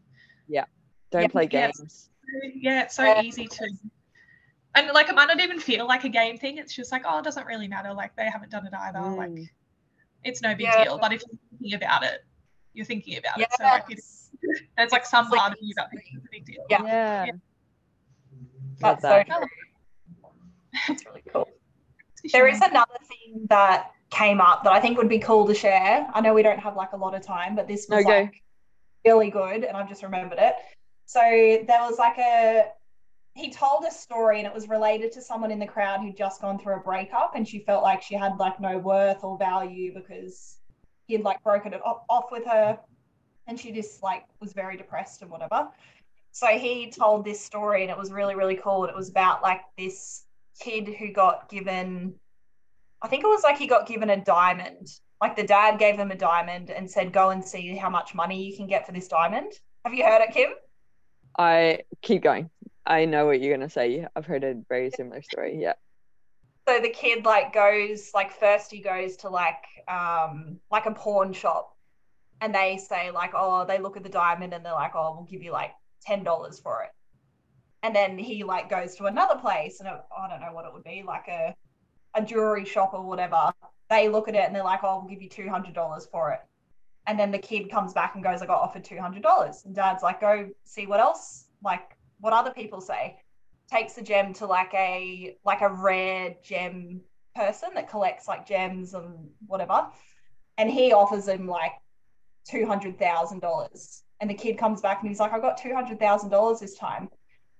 Yeah. 0.47 0.65
Don't 1.11 1.21
Yeah, 1.23 1.27
play 1.27 1.43
yeah. 1.51 1.67
games. 1.67 2.09
Yeah, 2.55 2.81
it's 2.83 2.95
so 2.95 3.03
Yeah. 3.03 3.21
easy 3.21 3.47
to. 3.47 3.69
And 4.73 4.89
like 4.93 5.07
it 5.07 5.15
might 5.15 5.27
not 5.27 5.39
even 5.39 5.59
feel 5.59 5.87
like 5.87 6.03
a 6.03 6.09
game 6.09 6.37
thing. 6.37 6.57
It's 6.57 6.73
just 6.73 6.91
like, 6.91 7.03
oh, 7.07 7.19
it 7.19 7.23
doesn't 7.23 7.45
really 7.45 7.67
matter. 7.67 7.93
Like 7.93 8.15
they 8.15 8.25
haven't 8.29 8.51
done 8.51 8.65
it 8.65 8.73
either. 8.73 8.99
Like 8.99 9.29
Mm. 9.29 9.49
It's 10.25 10.41
no 10.41 10.53
big 10.55 10.61
Yeah. 10.67 10.83
deal. 10.83 10.97
But 10.99 11.13
if 11.13 11.21
you're 11.21 11.39
thinking 11.59 11.73
about 11.75 12.03
it, 12.03 12.19
you're 12.73 12.85
thinking 12.85 13.17
about 13.17 13.39
it. 13.39 13.47
So 13.57 13.63
like 13.63 13.89
it, 13.89 13.99
Yes. 14.77 14.91
like 14.91 15.05
some 15.05 15.29
like 15.29 15.39
part 15.39 15.53
of 15.53 15.59
you 15.61 15.73
that 15.77 15.89
thinks 15.91 16.05
it's 16.13 16.25
a 16.25 16.29
big 16.31 16.45
deal. 16.45 16.65
Yeah. 16.69 16.83
Yeah. 16.83 17.25
Yeah. 17.25 17.31
Love 18.81 19.01
That's 19.01 19.27
so 19.27 19.37
true. 19.39 19.47
That's 20.87 21.05
really 21.05 21.23
cool. 21.31 21.47
There 22.33 22.47
is 22.47 22.59
another 22.61 22.97
thing 23.07 23.45
that 23.49 23.91
came 24.09 24.41
up 24.41 24.63
that 24.63 24.73
I 24.73 24.79
think 24.79 24.97
would 24.97 25.09
be 25.09 25.19
cool 25.19 25.45
to 25.47 25.53
share. 25.53 26.07
I 26.13 26.21
know 26.21 26.33
we 26.33 26.43
don't 26.43 26.59
have 26.59 26.75
like 26.75 26.91
a 26.93 26.97
lot 26.97 27.15
of 27.15 27.21
time, 27.21 27.55
but 27.55 27.67
this 27.67 27.87
was 27.89 28.03
Okay. 28.03 28.23
like 28.23 28.41
really 29.05 29.29
good 29.29 29.63
and 29.63 29.77
I've 29.77 29.87
just 29.87 30.03
remembered 30.03 30.39
it. 30.39 30.55
So 31.05 31.19
there 31.21 31.81
was 31.81 31.97
like 31.99 32.17
a 32.17 32.71
he 33.35 33.51
told 33.51 33.83
a 33.85 33.91
story 33.91 34.39
and 34.39 34.47
it 34.47 34.53
was 34.53 34.69
related 34.69 35.11
to 35.11 35.21
someone 35.21 35.51
in 35.51 35.59
the 35.59 35.65
crowd 35.67 35.99
who'd 35.99 36.17
just 36.17 36.41
gone 36.41 36.57
through 36.57 36.77
a 36.77 36.79
breakup 36.79 37.35
and 37.35 37.45
she 37.45 37.59
felt 37.59 37.83
like 37.83 38.01
she 38.01 38.15
had 38.15 38.37
like 38.37 38.61
no 38.61 38.77
worth 38.77 39.23
or 39.25 39.37
value 39.37 39.93
because 39.93 40.57
he'd 41.07 41.21
like 41.21 41.43
broken 41.43 41.73
it 41.73 41.81
off 41.83 42.31
with 42.31 42.45
her 42.45 42.79
and 43.45 43.59
she 43.59 43.73
just 43.73 44.01
like 44.01 44.23
was 44.39 44.53
very 44.53 44.77
depressed 44.77 45.21
and 45.21 45.29
whatever. 45.29 45.67
So 46.31 46.47
he 46.47 46.89
told 46.89 47.25
this 47.25 47.43
story 47.43 47.81
and 47.81 47.91
it 47.91 47.97
was 47.97 48.09
really, 48.09 48.35
really 48.35 48.55
cool. 48.55 48.83
And 48.83 48.89
it 48.89 48.95
was 48.95 49.09
about 49.09 49.43
like 49.43 49.61
this 49.77 50.23
kid 50.59 50.87
who 50.87 51.11
got 51.11 51.49
given, 51.49 52.15
I 53.01 53.09
think 53.09 53.25
it 53.25 53.27
was 53.27 53.43
like 53.43 53.57
he 53.57 53.67
got 53.67 53.85
given 53.85 54.11
a 54.11 54.23
diamond. 54.23 54.87
Like 55.19 55.35
the 55.35 55.43
dad 55.43 55.77
gave 55.77 55.97
them 55.97 56.11
a 56.11 56.15
diamond 56.15 56.69
and 56.69 56.89
said, 56.89 57.11
go 57.11 57.31
and 57.31 57.43
see 57.43 57.75
how 57.75 57.89
much 57.89 58.15
money 58.15 58.41
you 58.45 58.55
can 58.55 58.65
get 58.65 58.85
for 58.85 58.93
this 58.93 59.09
diamond. 59.09 59.51
Have 59.83 59.93
you 59.93 60.05
heard 60.05 60.21
it, 60.21 60.33
Kim? 60.33 60.51
I 61.37 61.79
keep 62.01 62.23
going. 62.23 62.49
I 62.85 63.05
know 63.05 63.25
what 63.25 63.41
you're 63.41 63.55
gonna 63.55 63.69
say. 63.69 64.05
I've 64.15 64.25
heard 64.25 64.43
a 64.43 64.55
very 64.69 64.91
similar 64.91 65.21
story. 65.21 65.57
Yeah. 65.59 65.73
So 66.67 66.79
the 66.79 66.89
kid 66.89 67.25
like 67.25 67.53
goes 67.53 68.11
like 68.13 68.31
first 68.31 68.71
he 68.71 68.79
goes 68.79 69.17
to 69.17 69.29
like 69.29 69.63
um 69.87 70.59
like 70.71 70.85
a 70.85 70.91
pawn 70.91 71.33
shop 71.33 71.75
and 72.41 72.53
they 72.53 72.77
say 72.77 73.11
like 73.11 73.31
oh 73.33 73.65
they 73.65 73.79
look 73.79 73.97
at 73.97 74.03
the 74.03 74.09
diamond 74.09 74.53
and 74.53 74.65
they're 74.65 74.73
like 74.73 74.95
oh 74.95 75.13
we'll 75.15 75.25
give 75.25 75.43
you 75.43 75.51
like 75.51 75.71
ten 76.01 76.23
dollars 76.23 76.59
for 76.59 76.83
it 76.83 76.89
and 77.83 77.95
then 77.95 78.17
he 78.17 78.43
like 78.43 78.69
goes 78.69 78.95
to 78.95 79.05
another 79.05 79.35
place 79.39 79.79
and 79.79 79.87
I 79.89 80.27
don't 80.27 80.41
know 80.41 80.53
what 80.53 80.65
it 80.65 80.73
would 80.73 80.83
be 80.83 81.03
like 81.05 81.27
a 81.27 81.55
a 82.15 82.23
jewelry 82.23 82.65
shop 82.65 82.93
or 82.93 83.03
whatever 83.03 83.51
they 83.89 84.09
look 84.09 84.27
at 84.27 84.35
it 84.35 84.45
and 84.45 84.55
they're 84.55 84.63
like 84.63 84.83
oh 84.83 84.99
we'll 84.99 85.09
give 85.09 85.21
you 85.21 85.29
two 85.29 85.49
hundred 85.49 85.73
dollars 85.73 86.07
for 86.11 86.31
it 86.31 86.39
and 87.07 87.19
then 87.19 87.31
the 87.31 87.37
kid 87.37 87.69
comes 87.69 87.93
back 87.93 88.15
and 88.15 88.23
goes 88.23 88.41
I 88.41 88.47
got 88.47 88.61
offered 88.61 88.83
two 88.83 88.99
hundred 88.99 89.21
dollars 89.21 89.61
and 89.65 89.75
dad's 89.75 90.01
like 90.01 90.19
go 90.19 90.49
see 90.63 90.87
what 90.87 90.99
else 90.99 91.45
like 91.63 91.94
what 92.19 92.33
other 92.33 92.51
people 92.51 92.81
say 92.81 93.17
takes 93.71 93.93
the 93.93 94.01
gem 94.01 94.33
to 94.33 94.45
like 94.45 94.73
a 94.73 95.37
like 95.43 95.61
a 95.61 95.69
rare 95.69 96.35
gem 96.43 97.01
person 97.35 97.69
that 97.75 97.89
collects 97.89 98.27
like 98.27 98.47
gems 98.47 98.93
and 98.93 99.29
whatever. 99.47 99.87
And 100.57 100.69
he 100.69 100.93
offers 100.93 101.27
him 101.27 101.47
like 101.47 101.73
two 102.49 102.65
hundred 102.65 102.97
thousand 102.97 103.39
dollars. 103.39 104.03
And 104.21 104.29
the 104.29 104.33
kid 104.33 104.57
comes 104.57 104.81
back 104.81 105.01
and 105.01 105.09
he's 105.09 105.19
like 105.19 105.33
I 105.33 105.39
got 105.39 105.57
two 105.57 105.73
hundred 105.73 105.99
thousand 105.99 106.29
dollars 106.29 106.59
this 106.59 106.77
time. 106.77 107.09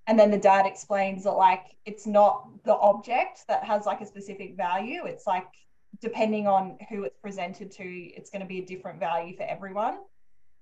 And 0.08 0.20
then 0.20 0.30
the 0.30 0.38
dad 0.38 0.66
explains 0.66 1.24
that 1.24 1.32
like 1.32 1.76
it's 1.86 2.06
not 2.06 2.48
the 2.64 2.76
object 2.76 3.42
that 3.48 3.64
has 3.64 3.86
like 3.86 4.02
a 4.02 4.06
specific 4.06 4.56
value. 4.56 5.06
It's 5.06 5.26
like 5.26 5.48
depending 6.02 6.48
on 6.48 6.78
who 6.90 7.04
it's 7.04 7.18
presented 7.18 7.72
to 7.72 7.84
it's 7.84 8.30
going 8.30 8.42
to 8.42 8.48
be 8.48 8.60
a 8.60 8.66
different 8.66 9.00
value 9.00 9.36
for 9.36 9.44
everyone 9.44 9.98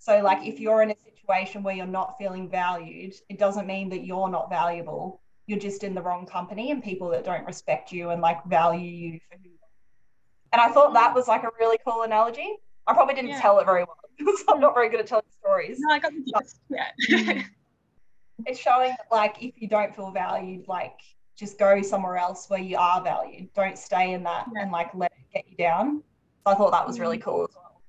so 0.05 0.11
like 0.21 0.45
if 0.45 0.59
you're 0.59 0.81
in 0.81 0.91
a 0.91 0.95
situation 1.09 1.63
where 1.63 1.75
you're 1.75 1.85
not 1.99 2.15
feeling 2.17 2.45
valued 2.49 3.13
it 3.29 3.37
doesn't 3.39 3.67
mean 3.67 3.87
that 3.89 4.03
you're 4.05 4.29
not 4.37 4.49
valuable 4.49 5.21
you're 5.47 5.59
just 5.59 5.83
in 5.83 5.93
the 5.93 6.01
wrong 6.01 6.25
company 6.25 6.71
and 6.71 6.83
people 6.83 7.09
that 7.09 7.23
don't 7.23 7.45
respect 7.45 7.91
you 7.91 8.09
and 8.11 8.21
like 8.21 8.43
value 8.45 8.89
you 8.89 9.19
for 9.29 9.37
who. 9.37 9.49
And 10.53 10.61
I 10.61 10.69
thought 10.69 10.93
that 10.93 11.13
was 11.13 11.27
like 11.27 11.43
a 11.43 11.49
really 11.59 11.77
cool 11.85 12.03
analogy. 12.03 12.55
I 12.87 12.93
probably 12.93 13.15
didn't 13.15 13.31
Yeah. 13.31 13.41
tell 13.41 13.59
it 13.59 13.65
very 13.65 13.83
well 13.83 13.97
because 14.17 14.43
I'm 14.47 14.59
not 14.59 14.73
very 14.73 14.89
good 14.89 14.99
at 14.99 15.07
telling 15.07 15.25
stories. 15.39 15.77
No, 15.79 15.93
I 15.93 15.99
got 15.99 16.11
the 16.13 16.23
gist. 16.39 16.59
Yeah. 16.69 17.43
It's 18.45 18.59
showing 18.59 18.89
that 18.89 19.07
like 19.11 19.41
if 19.41 19.61
you 19.61 19.67
don't 19.69 19.95
feel 19.95 20.11
valued, 20.11 20.67
like 20.67 20.99
just 21.37 21.57
go 21.59 21.81
somewhere 21.81 22.17
else 22.17 22.49
where 22.49 22.59
you 22.59 22.77
are 22.77 23.01
valued. 23.01 23.53
Don't 23.53 23.77
stay 23.77 24.13
in 24.13 24.23
that 24.23 24.47
Yeah. 24.53 24.63
and 24.63 24.71
like 24.71 24.93
let 24.93 25.11
it 25.11 25.33
get 25.33 25.45
you 25.49 25.55
down. 25.55 26.03
So 26.45 26.51
I 26.51 26.55
thought 26.55 26.71
that 26.71 26.85
was 26.85 26.99
really 26.99 27.17
mm-hmm. 27.19 27.29
cool 27.29 27.43
as 27.49 27.55
well. 27.55 27.81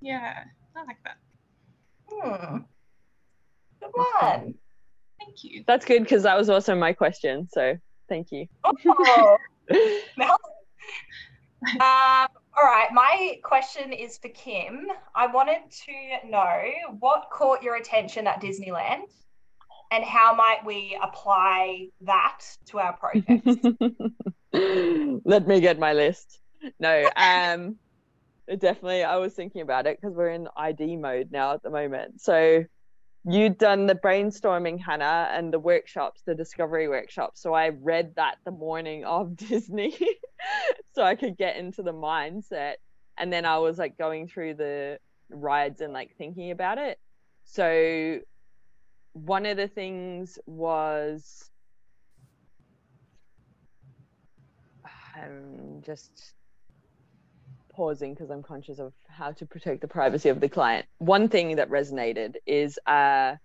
yeah. 0.00 0.44
I 0.76 0.84
like 0.84 0.98
that. 1.04 1.16
Hmm. 2.10 2.58
Good 3.80 3.90
one. 3.92 4.54
Thank 5.18 5.44
you. 5.44 5.64
That's 5.66 5.84
good 5.84 6.02
because 6.02 6.22
that 6.24 6.36
was 6.36 6.50
also 6.50 6.74
my 6.74 6.92
question. 6.92 7.48
So 7.50 7.76
thank 8.08 8.32
you. 8.32 8.46
Oh. 8.64 9.36
Um, 11.62 12.28
all 12.56 12.64
right, 12.64 12.88
my 12.90 13.38
question 13.44 13.92
is 13.92 14.16
for 14.16 14.28
Kim. 14.28 14.86
I 15.14 15.26
wanted 15.26 15.60
to 15.84 16.28
know 16.28 16.62
what 16.98 17.28
caught 17.30 17.62
your 17.62 17.76
attention 17.76 18.26
at 18.26 18.40
Disneyland 18.40 19.02
and 19.90 20.04
how 20.04 20.34
might 20.34 20.64
we 20.64 20.98
apply 21.02 21.88
that 22.02 22.40
to 22.66 22.78
our 22.78 22.92
project? 22.96 23.46
Let 25.24 25.46
me 25.46 25.60
get 25.60 25.78
my 25.78 25.92
list. 25.92 26.40
No, 26.78 27.10
um, 27.16 27.76
definitely. 28.56 29.04
I 29.04 29.16
was 29.16 29.34
thinking 29.34 29.62
about 29.62 29.86
it 29.86 30.00
because 30.00 30.16
we're 30.16 30.30
in 30.30 30.48
ID 30.56 30.96
mode 30.96 31.30
now 31.30 31.54
at 31.54 31.62
the 31.62 31.70
moment. 31.70 32.20
So 32.20 32.64
you'd 33.24 33.58
done 33.58 33.86
the 33.86 33.94
brainstorming, 33.94 34.80
Hannah, 34.80 35.28
and 35.32 35.52
the 35.52 35.58
workshops, 35.58 36.22
the 36.26 36.34
discovery 36.34 36.88
workshops. 36.88 37.40
So 37.42 37.54
I 37.54 37.68
read 37.68 38.14
that 38.16 38.36
the 38.44 38.50
morning 38.50 39.04
of 39.04 39.36
Disney, 39.48 39.96
so 40.94 41.02
I 41.02 41.14
could 41.14 41.36
get 41.36 41.56
into 41.56 41.82
the 41.82 41.92
mindset. 41.92 42.74
And 43.18 43.32
then 43.32 43.44
I 43.44 43.58
was 43.58 43.78
like 43.78 43.98
going 43.98 44.28
through 44.28 44.54
the 44.54 44.98
rides 45.28 45.80
and 45.80 45.92
like 45.92 46.16
thinking 46.16 46.50
about 46.50 46.78
it. 46.78 46.98
So 47.44 48.20
one 49.12 49.46
of 49.46 49.56
the 49.56 49.68
things 49.68 50.38
was 50.46 51.50
I'm 55.16 55.82
just 55.84 56.34
pausing 57.80 58.12
because 58.12 58.30
I'm 58.30 58.42
conscious 58.42 58.78
of 58.78 58.92
how 59.08 59.32
to 59.32 59.46
protect 59.46 59.80
the 59.80 59.88
privacy 59.88 60.28
of 60.28 60.38
the 60.38 60.50
client. 60.50 60.84
One 60.98 61.30
thing 61.30 61.56
that 61.56 61.70
resonated 61.70 62.34
is 62.44 62.78
uh 62.86 63.36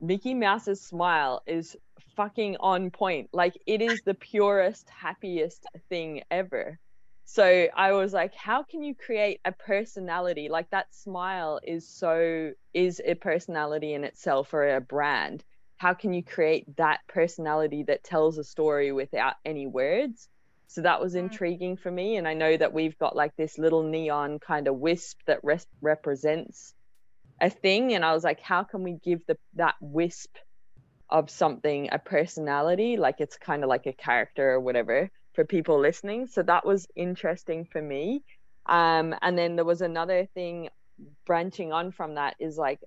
Mickey 0.00 0.32
Mouse's 0.32 0.80
smile 0.80 1.42
is 1.44 1.76
fucking 2.16 2.56
on 2.60 2.92
point. 2.92 3.30
Like 3.32 3.54
it 3.66 3.82
is 3.82 4.02
the 4.02 4.14
purest, 4.14 4.88
happiest 4.88 5.66
thing 5.88 6.22
ever. 6.30 6.78
So 7.24 7.66
I 7.76 7.90
was 7.94 8.12
like, 8.12 8.32
how 8.32 8.62
can 8.62 8.84
you 8.84 8.94
create 8.94 9.40
a 9.44 9.50
personality? 9.50 10.48
Like 10.48 10.70
that 10.70 10.94
smile 10.94 11.58
is 11.64 11.88
so 11.88 12.52
is 12.72 13.02
a 13.04 13.16
personality 13.16 13.94
in 13.94 14.04
itself 14.04 14.54
or 14.54 14.76
a 14.76 14.80
brand. 14.80 15.42
How 15.78 15.94
can 15.94 16.12
you 16.12 16.22
create 16.22 16.76
that 16.76 17.00
personality 17.08 17.82
that 17.88 18.04
tells 18.04 18.38
a 18.38 18.44
story 18.44 18.92
without 18.92 19.34
any 19.44 19.66
words? 19.66 20.28
So 20.72 20.82
that 20.82 21.00
was 21.00 21.14
Mm. 21.14 21.20
intriguing 21.20 21.76
for 21.76 21.90
me. 21.90 22.16
And 22.16 22.26
I 22.26 22.34
know 22.34 22.56
that 22.56 22.72
we've 22.72 22.96
got 22.98 23.14
like 23.14 23.36
this 23.36 23.58
little 23.58 23.82
neon 23.82 24.38
kind 24.38 24.68
of 24.68 24.78
wisp 24.78 25.20
that 25.26 25.40
res- 25.42 25.66
represents 25.80 26.74
a 27.40 27.50
thing. 27.50 27.94
And 27.94 28.04
I 28.04 28.12
was 28.12 28.24
like, 28.24 28.40
how 28.40 28.64
can 28.64 28.82
we 28.82 28.94
give 29.04 29.24
the 29.26 29.36
that 29.54 29.74
wisp 29.80 30.36
of 31.10 31.28
something, 31.28 31.90
a 31.92 31.98
personality, 31.98 32.96
like 32.96 33.20
it's 33.20 33.36
kind 33.36 33.62
of 33.62 33.68
like 33.68 33.86
a 33.86 33.92
character 33.92 34.52
or 34.52 34.60
whatever 34.60 35.10
for 35.34 35.44
people 35.44 35.78
listening. 35.78 36.26
So 36.26 36.42
that 36.42 36.64
was 36.64 36.86
interesting 36.96 37.66
for 37.66 37.82
me. 37.82 38.22
Um, 38.64 39.14
and 39.20 39.36
then 39.36 39.56
there 39.56 39.64
was 39.64 39.82
another 39.82 40.26
thing 40.34 40.70
branching 41.26 41.72
on 41.72 41.92
from 41.92 42.14
that 42.14 42.36
is 42.38 42.56
like 42.56 42.80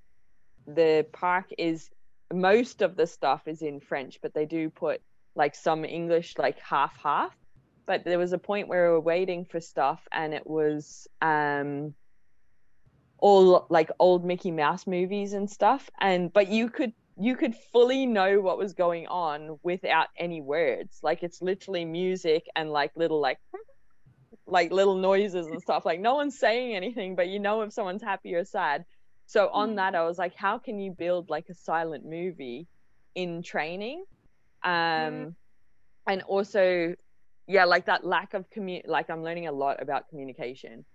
the 0.65 1.05
park 1.11 1.45
is 1.57 1.89
most 2.33 2.81
of 2.81 2.95
the 2.95 3.05
stuff 3.05 3.47
is 3.47 3.61
in 3.61 3.79
French, 3.79 4.19
but 4.21 4.33
they 4.33 4.45
do 4.45 4.71
put 4.71 5.01
like 5.35 5.53
some 5.53 5.85
English, 5.85 6.33
like 6.37 6.57
half 6.59 6.97
half. 7.03 7.35
But 7.85 8.03
there 8.03 8.17
was 8.17 8.33
a 8.33 8.37
point 8.37 8.67
where 8.67 8.85
we 8.85 8.91
were 8.93 9.01
waiting 9.01 9.45
for 9.45 9.59
stuff, 9.59 10.07
and 10.11 10.33
it 10.33 10.47
was 10.47 11.07
um, 11.21 11.93
all 13.19 13.67
like 13.69 13.91
old 13.99 14.25
Mickey 14.25 14.51
Mouse 14.51 14.87
movies 14.87 15.33
and 15.33 15.49
stuff. 15.49 15.89
And 15.99 16.31
but 16.31 16.49
you 16.49 16.69
could 16.69 16.93
you 17.17 17.35
could 17.35 17.55
fully 17.71 18.05
know 18.05 18.41
what 18.41 18.57
was 18.57 18.73
going 18.73 19.07
on 19.07 19.59
without 19.63 20.07
any 20.17 20.41
words. 20.41 20.99
Like 21.01 21.23
it's 21.23 21.41
literally 21.41 21.85
music 21.85 22.47
and 22.55 22.71
like 22.71 22.91
little 22.95 23.21
like 23.21 23.39
like 24.47 24.71
little 24.71 24.95
noises 24.95 25.47
and 25.47 25.61
stuff. 25.61 25.85
Like 25.85 25.99
no 25.99 26.15
one's 26.15 26.37
saying 26.37 26.75
anything, 26.75 27.15
but 27.15 27.27
you 27.27 27.39
know 27.39 27.61
if 27.61 27.73
someone's 27.73 28.03
happy 28.03 28.35
or 28.35 28.45
sad. 28.45 28.85
So 29.27 29.49
on 29.49 29.69
mm-hmm. 29.69 29.75
that, 29.77 29.95
I 29.95 30.05
was 30.05 30.17
like, 30.17 30.35
how 30.35 30.57
can 30.57 30.79
you 30.79 30.91
build 30.91 31.29
like 31.29 31.49
a 31.49 31.53
silent 31.53 32.05
movie 32.05 32.67
in 33.15 33.41
training? 33.41 34.05
Um, 34.63 34.71
mm-hmm. 34.71 35.29
and 36.07 36.21
also, 36.23 36.95
yeah, 37.47 37.65
like 37.65 37.85
that 37.85 38.05
lack 38.05 38.33
of 38.33 38.49
commu. 38.49 38.87
Like 38.87 39.09
I'm 39.09 39.23
learning 39.23 39.47
a 39.47 39.51
lot 39.51 39.81
about 39.81 40.09
communication, 40.09 40.85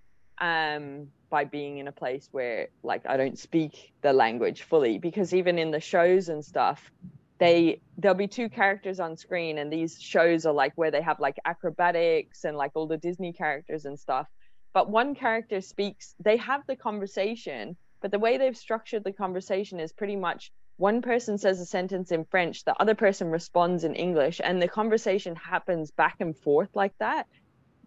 um, 0.40 1.08
by 1.30 1.44
being 1.44 1.78
in 1.78 1.88
a 1.88 1.92
place 1.92 2.28
where 2.32 2.68
like 2.82 3.06
I 3.06 3.16
don't 3.16 3.38
speak 3.38 3.92
the 4.02 4.12
language 4.12 4.62
fully. 4.62 4.98
Because 4.98 5.34
even 5.34 5.58
in 5.58 5.70
the 5.70 5.80
shows 5.80 6.28
and 6.28 6.44
stuff, 6.44 6.90
they 7.38 7.80
there'll 7.98 8.16
be 8.16 8.28
two 8.28 8.48
characters 8.48 9.00
on 9.00 9.16
screen, 9.16 9.58
and 9.58 9.72
these 9.72 10.00
shows 10.00 10.46
are 10.46 10.54
like 10.54 10.72
where 10.76 10.90
they 10.90 11.02
have 11.02 11.20
like 11.20 11.36
acrobatics 11.44 12.44
and 12.44 12.56
like 12.56 12.72
all 12.74 12.86
the 12.86 12.98
Disney 12.98 13.32
characters 13.32 13.84
and 13.84 13.98
stuff. 13.98 14.26
But 14.72 14.90
one 14.90 15.14
character 15.14 15.60
speaks. 15.60 16.14
They 16.20 16.36
have 16.36 16.62
the 16.66 16.76
conversation 16.76 17.76
but 18.00 18.10
the 18.10 18.18
way 18.18 18.38
they've 18.38 18.56
structured 18.56 19.04
the 19.04 19.12
conversation 19.12 19.78
is 19.78 19.92
pretty 19.92 20.16
much 20.16 20.52
one 20.80 21.02
person 21.02 21.36
says 21.36 21.60
a 21.60 21.66
sentence 21.66 22.10
in 22.10 22.24
French, 22.24 22.64
the 22.64 22.74
other 22.80 22.94
person 22.94 23.30
responds 23.30 23.84
in 23.84 23.94
English, 23.94 24.40
and 24.42 24.62
the 24.62 24.66
conversation 24.66 25.36
happens 25.36 25.90
back 25.90 26.16
and 26.20 26.34
forth 26.34 26.70
like 26.74 26.94
that. 27.00 27.26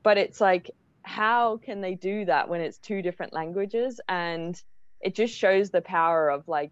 But 0.04 0.20
it's 0.20 0.40
like, 0.40 0.70
how 1.02 1.58
can 1.58 1.82
they 1.82 1.96
do 1.96 2.26
that 2.26 2.50
when 2.50 2.62
it's 2.62 2.78
two 2.78 3.02
different 3.02 3.34
languages? 3.34 4.00
And 4.08 4.62
it 5.02 5.16
just 5.16 5.36
shows 5.36 5.72
the 5.72 5.82
power 5.82 6.30
of 6.30 6.48
like 6.48 6.72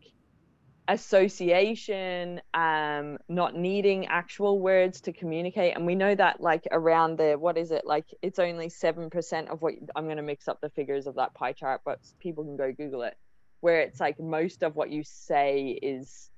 association 0.88 2.42
um 2.54 3.18
not 3.30 3.56
needing 3.56 4.08
actual 4.08 4.60
words 4.60 5.00
to 5.02 5.14
communicate 5.14 5.76
and 5.76 5.86
we 5.86 5.96
know 5.96 6.14
that 6.16 6.42
like 6.42 6.68
around 6.72 7.18
the 7.18 7.36
what 7.36 7.56
is 7.56 7.72
it 7.72 7.86
like 7.86 8.06
it's 8.24 8.40
only 8.40 8.68
7% 8.68 9.48
of 9.50 9.62
what 9.62 9.76
i'm 9.96 10.06
going 10.06 10.18
to 10.18 10.24
mix 10.24 10.48
up 10.48 10.60
the 10.60 10.70
figures 10.72 11.06
of 11.06 11.16
that 11.16 11.34
pie 11.36 11.54
chart 11.54 11.82
but 11.86 12.00
people 12.20 12.44
can 12.44 12.58
go 12.58 12.74
google 12.74 13.04
it 13.04 13.16
where 13.62 13.80
it's 13.82 14.00
like 14.00 14.20
most 14.20 14.64
of 14.64 14.76
what 14.76 14.90
you 14.90 15.04
say 15.04 15.80
is 15.82 16.30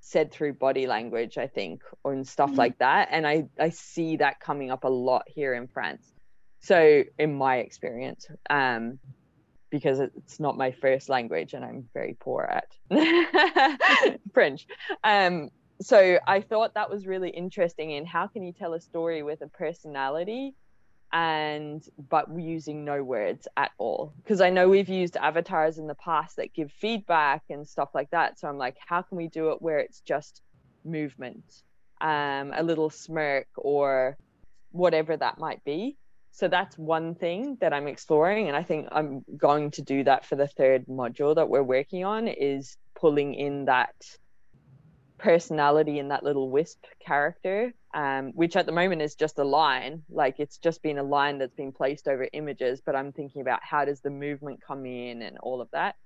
said 0.00 0.32
through 0.32 0.54
body 0.54 0.86
language 0.86 1.36
i 1.36 1.46
think 1.46 1.82
or 2.02 2.12
and 2.12 2.26
stuff 2.26 2.48
mm-hmm. 2.50 2.58
like 2.58 2.78
that. 2.78 3.08
And 3.10 3.26
i 3.26 3.46
i 3.60 3.68
see 3.68 4.16
that 4.16 4.40
coming 4.40 4.70
up 4.70 4.84
a 4.84 4.88
lot 4.88 5.24
here 5.26 5.54
in 5.54 5.68
france. 5.68 6.12
So 6.60 7.04
in 7.18 7.34
my 7.34 7.56
experience 7.58 8.26
um 8.48 8.98
because 9.70 10.00
it's 10.00 10.40
not 10.40 10.56
my 10.56 10.70
first 10.70 11.10
language 11.10 11.52
and 11.52 11.64
i'm 11.64 11.88
very 11.92 12.16
poor 12.18 12.48
at 12.50 13.78
french. 14.32 14.66
Um 15.04 15.50
so 15.80 16.18
i 16.26 16.40
thought 16.40 16.74
that 16.74 16.90
was 16.90 17.06
really 17.06 17.30
interesting. 17.30 17.90
In 17.90 18.06
how 18.06 18.28
can 18.28 18.42
you 18.42 18.52
tell 18.52 18.74
a 18.74 18.80
story 18.80 19.22
with 19.22 19.42
a 19.42 19.48
personality 19.48 20.54
and 21.12 21.88
but 22.10 22.30
we're 22.30 22.40
using 22.40 22.84
no 22.84 23.02
words 23.02 23.48
at 23.56 23.70
all. 23.78 24.12
Because 24.22 24.40
i 24.40 24.50
know 24.50 24.68
we've 24.68 24.88
used 24.88 25.16
avatars 25.16 25.78
in 25.78 25.86
the 25.86 25.94
past 25.94 26.36
that 26.36 26.54
give 26.54 26.70
feedback 26.72 27.42
and 27.50 27.66
stuff 27.66 27.90
like 27.94 28.10
that. 28.10 28.38
So 28.38 28.48
i'm 28.48 28.58
like 28.58 28.76
how 28.86 29.02
can 29.02 29.16
we 29.16 29.28
do 29.28 29.50
it 29.50 29.62
where 29.62 29.78
it's 29.78 30.00
just 30.00 30.42
movement 30.84 31.44
um 32.00 32.52
a 32.56 32.62
little 32.62 32.90
smirk 32.90 33.48
or 33.56 34.16
whatever 34.70 35.16
that 35.16 35.38
might 35.38 35.64
be? 35.64 35.96
So 36.30 36.46
that's 36.46 36.78
one 36.78 37.14
thing 37.14 37.56
that 37.60 37.72
i'm 37.72 37.88
exploring 37.88 38.48
and 38.48 38.56
i 38.56 38.62
think 38.62 38.86
i'm 38.92 39.24
going 39.36 39.72
to 39.72 39.82
do 39.82 40.04
that 40.04 40.24
for 40.24 40.36
the 40.36 40.46
third 40.46 40.86
module 40.86 41.34
that 41.34 41.48
we're 41.48 41.62
working 41.62 42.04
on 42.04 42.28
is 42.28 42.76
pulling 42.94 43.34
in 43.34 43.64
that 43.64 43.94
personality 45.18 45.98
in 45.98 46.08
that 46.08 46.22
little 46.22 46.48
wisp 46.48 46.84
character 47.04 47.72
um, 47.94 48.32
which 48.34 48.56
at 48.56 48.66
the 48.66 48.72
moment 48.72 49.02
is 49.02 49.14
just 49.14 49.38
a 49.38 49.44
line 49.44 50.02
like 50.10 50.36
it's 50.38 50.58
just 50.58 50.82
been 50.82 50.98
a 50.98 51.02
line 51.02 51.38
that's 51.38 51.54
been 51.54 51.72
placed 51.72 52.06
over 52.06 52.28
images 52.32 52.82
but 52.84 52.94
i'm 52.94 53.12
thinking 53.12 53.40
about 53.40 53.60
how 53.62 53.84
does 53.84 54.00
the 54.00 54.10
movement 54.10 54.60
come 54.66 54.84
in 54.84 55.22
and 55.22 55.38
all 55.38 55.60
of 55.60 55.68
that. 55.72 55.96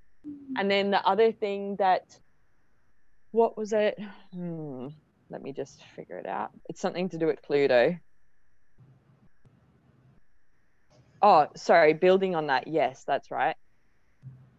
And 0.56 0.70
then 0.70 0.90
the 0.90 1.04
other 1.04 1.32
thing 1.32 1.76
that 1.78 2.18
what 3.30 3.56
was 3.56 3.72
it? 3.72 3.98
Hmm, 4.32 4.88
let 5.30 5.42
me 5.42 5.52
just 5.52 5.82
figure 5.96 6.18
it 6.18 6.26
out. 6.26 6.50
It's 6.68 6.80
something 6.80 7.08
to 7.10 7.18
do 7.18 7.26
with 7.26 7.40
cluedo. 7.42 7.98
Oh 11.20 11.46
sorry 11.56 11.94
building 11.94 12.34
on 12.34 12.48
that 12.48 12.68
yes 12.68 13.04
that's 13.06 13.30
right. 13.30 13.56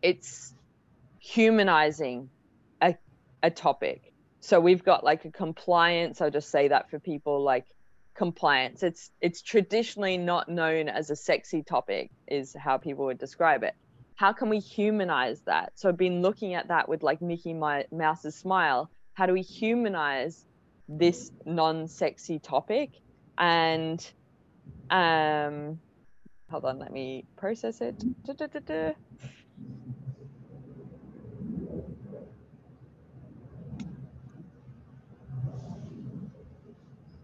It's 0.02 0.54
humanizing 1.20 2.30
a, 2.82 2.96
a 3.42 3.50
topic 3.50 4.13
so 4.44 4.60
we've 4.60 4.84
got 4.84 5.04
like 5.04 5.26
a 5.26 5.32
compliance 5.32 6.22
i'll 6.22 6.30
just 6.30 6.50
say 6.50 6.68
that 6.68 6.90
for 6.90 7.00
people 7.00 7.42
like 7.44 7.66
compliance. 8.16 8.84
It's 8.84 9.12
it's 9.22 9.42
traditionally 9.42 10.18
not 10.18 10.50
known 10.50 10.90
as 10.90 11.10
a 11.10 11.16
sexy 11.16 11.64
topic 11.64 12.12
is 12.28 12.56
how 12.58 12.78
people 12.78 13.06
would 13.06 13.18
describe 13.18 13.64
it. 13.64 13.76
How 14.16 14.32
can 14.34 14.50
we 14.50 14.60
humanize 14.60 15.42
that? 15.42 15.74
So 15.76 15.90
i've 15.90 15.98
been 15.98 16.22
looking 16.22 16.54
at 16.54 16.68
that 16.68 16.88
with 16.88 17.04
like 17.04 17.22
mickey 17.22 17.54
mouse's 17.54 18.36
smile. 18.36 18.90
How 19.14 19.26
do 19.26 19.34
we 19.34 19.42
humanize 19.42 20.46
this 20.88 21.32
non-sexy 21.46 22.40
topic? 22.40 22.92
And 23.38 24.06
um 24.90 25.80
hold 26.50 26.66
on 26.66 26.80
let 26.80 26.92
me 26.92 27.26
process 27.36 27.82
it. 27.82 27.98
Da, 28.24 28.34
da, 28.34 28.48
da, 28.60 28.92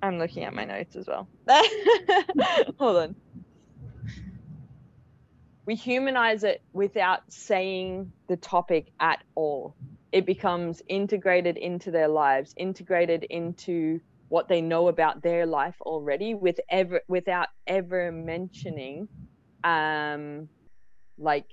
I'm 0.02 0.18
looking 0.18 0.44
at 0.44 0.54
my 0.54 0.66
notes 0.66 0.96
as 0.96 1.08
well. 1.08 1.28
Hold 2.80 2.98
on. 2.98 3.16
We 5.66 5.76
humanize 5.76 6.44
it 6.44 6.62
without 6.74 7.32
saying 7.32 8.12
the 8.28 8.38
topic 8.38 8.92
at 9.00 9.24
all. 9.36 9.76
It 10.12 10.26
becomes 10.26 10.82
integrated 10.88 11.58
into 11.58 11.92
their 11.92 12.08
lives, 12.08 12.54
integrated 12.58 13.24
into 13.26 14.00
what 14.30 14.48
they 14.48 14.62
know 14.62 14.88
about 14.88 15.22
their 15.22 15.46
life 15.46 15.76
already 15.82 16.34
with 16.34 16.60
ever 16.70 17.02
without 17.08 17.50
ever 17.68 18.12
mentioning 18.12 19.08
um 19.64 20.48
like 21.18 21.52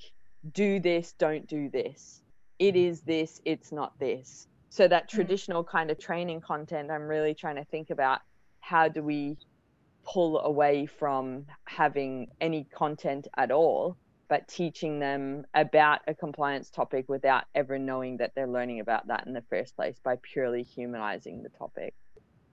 do 0.53 0.79
this 0.79 1.13
don't 1.19 1.49
do 1.49 1.69
this 1.71 2.23
it 2.59 2.77
is 2.77 3.01
this 3.01 3.41
it's 3.45 3.73
not 3.73 3.99
this 3.99 4.47
so 4.69 4.87
that 4.87 5.09
mm-hmm. 5.09 5.17
traditional 5.17 5.65
kind 5.65 5.91
of 5.91 5.99
training 5.99 6.41
content 6.41 6.91
i'm 6.91 7.09
really 7.09 7.35
trying 7.35 7.57
to 7.57 7.65
think 7.65 7.91
about 7.91 8.21
how 8.67 8.89
do 8.89 9.03
we 9.03 9.39
pull 10.05 10.41
away 10.41 10.87
from 10.87 11.47
having 11.65 12.29
any 12.41 12.65
content 12.65 13.29
at 13.37 13.51
all 13.51 13.97
but 14.29 14.49
teaching 14.49 14.99
them 14.99 15.45
about 15.55 16.01
a 16.09 16.15
compliance 16.15 16.69
topic 16.69 17.09
without 17.09 17.45
ever 17.55 17.79
knowing 17.79 18.17
that 18.17 18.33
they're 18.35 18.49
learning 18.49 18.81
about 18.81 19.07
that 19.07 19.25
in 19.27 19.33
the 19.33 19.43
first 19.49 19.77
place 19.77 20.01
by 20.03 20.17
purely 20.21 20.65
humanizing 20.65 21.45
the 21.45 21.49
topic. 21.51 21.95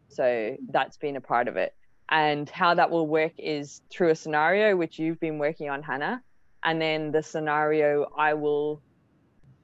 So 0.08 0.56
that's 0.70 0.98
been 0.98 1.16
a 1.16 1.22
part 1.22 1.48
of 1.48 1.58
it. 1.58 1.74
And 2.10 2.48
how 2.48 2.76
that 2.76 2.92
will 2.92 3.08
work 3.08 3.34
is 3.40 3.82
through 3.90 4.10
a 4.10 4.16
scenario 4.16 4.76
which 4.76 5.00
you've 5.00 5.20
been 5.20 5.40
working 5.40 5.70
on 5.70 5.82
hannah. 5.82 6.22
And 6.64 6.80
then 6.80 7.12
the 7.12 7.24
scenario 7.24 8.06
i 8.16 8.36
will 8.36 8.82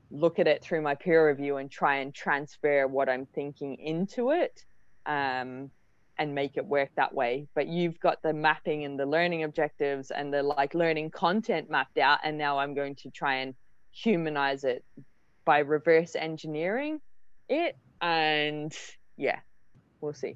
look 0.09 0.39
at 0.39 0.47
it 0.47 0.63
through 0.63 0.81
my 0.81 0.95
peer 0.95 1.29
review 1.29 1.57
and 1.57 1.69
try 1.69 1.97
and 1.97 2.13
transfer 2.15 2.87
what 2.87 3.07
i'm 3.07 3.27
thinking 3.27 3.75
into 3.75 4.31
it 4.31 4.65
um, 5.05 5.69
and 6.19 6.35
make 6.35 6.57
it 6.57 6.65
work 6.65 6.89
that 6.95 7.13
way. 7.13 7.47
But 7.55 7.67
you've 7.67 7.99
got 7.99 8.21
the 8.21 8.33
mapping 8.33 8.83
and 8.83 8.99
the 8.99 9.05
learning 9.05 9.43
objectives 9.43 10.11
and 10.11 10.31
the 10.31 10.43
like 10.43 10.75
learning 10.75 11.09
content 11.11 11.69
mapped 11.69 11.97
out 11.97 12.19
and 12.23 12.37
now 12.37 12.59
i'm 12.59 12.73
going 12.73 12.95
to 12.95 13.09
try 13.09 13.35
and 13.35 13.55
humanize 13.91 14.63
it 14.63 14.83
by 15.45 15.59
reverse 15.59 16.15
engineering 16.15 16.99
it 17.47 17.77
and 18.01 18.75
yeah 19.17 19.39
we'll 20.01 20.13
see. 20.13 20.35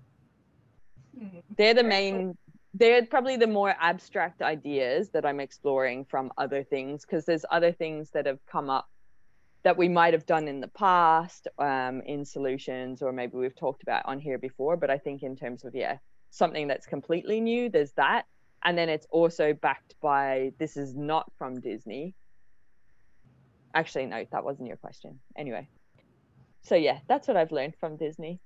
Mm-hmm. 1.17 1.39
they're 1.57 1.75
the 1.75 1.83
main 1.83 2.35
they're 2.73 3.05
probably 3.05 3.37
the 3.37 3.45
more 3.45 3.75
abstract 3.79 4.41
ideas 4.41 5.09
that 5.09 5.25
i'm 5.25 5.39
exploring 5.39 6.05
from 6.05 6.31
other 6.37 6.63
things 6.63 7.05
because 7.05 7.23
there's 7.25 7.45
other 7.51 7.71
things 7.71 8.09
that 8.11 8.25
have 8.25 8.39
come 8.47 8.69
up 8.69 8.89
that 9.63 9.77
we 9.77 9.87
might 9.87 10.13
have 10.13 10.25
done 10.25 10.47
in 10.47 10.59
the 10.59 10.67
past 10.67 11.47
um, 11.57 12.01
in 12.01 12.25
solutions, 12.25 13.01
or 13.01 13.11
maybe 13.11 13.37
we've 13.37 13.55
talked 13.55 13.81
about 13.81 14.05
on 14.05 14.19
here 14.19 14.37
before. 14.37 14.77
But 14.77 14.89
I 14.89 14.97
think 14.97 15.23
in 15.23 15.35
terms 15.35 15.63
of 15.63 15.73
yeah, 15.73 15.97
something 16.29 16.67
that's 16.67 16.85
completely 16.85 17.39
new, 17.39 17.69
there's 17.69 17.93
that, 17.93 18.25
and 18.63 18.77
then 18.77 18.89
it's 18.89 19.07
also 19.09 19.53
backed 19.53 19.95
by 20.01 20.51
this 20.59 20.75
is 20.77 20.95
not 20.95 21.31
from 21.37 21.61
Disney. 21.61 22.13
Actually, 23.73 24.05
no, 24.05 24.25
that 24.31 24.43
wasn't 24.43 24.67
your 24.67 24.77
question. 24.77 25.19
Anyway, 25.37 25.67
so 26.61 26.75
yeah, 26.75 26.99
that's 27.07 27.27
what 27.27 27.37
I've 27.37 27.51
learned 27.51 27.75
from 27.79 27.95
Disney. 27.97 28.39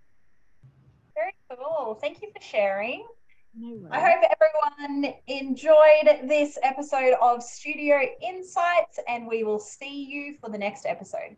Very 1.15 1.33
cool. 1.49 1.97
Thank 1.99 2.21
you 2.21 2.29
for 2.33 2.41
sharing. 2.41 3.05
No 3.59 3.87
I 3.89 3.99
hope 3.99 4.21
everyone 4.39 5.15
enjoyed 5.25 6.29
this 6.29 6.59
episode 6.61 7.15
of 7.19 7.41
Studio 7.41 7.97
Insights, 8.21 8.99
and 9.07 9.25
we 9.25 9.43
will 9.43 9.57
see 9.57 10.03
you 10.03 10.35
for 10.39 10.51
the 10.51 10.59
next 10.59 10.85
episode. 10.85 11.35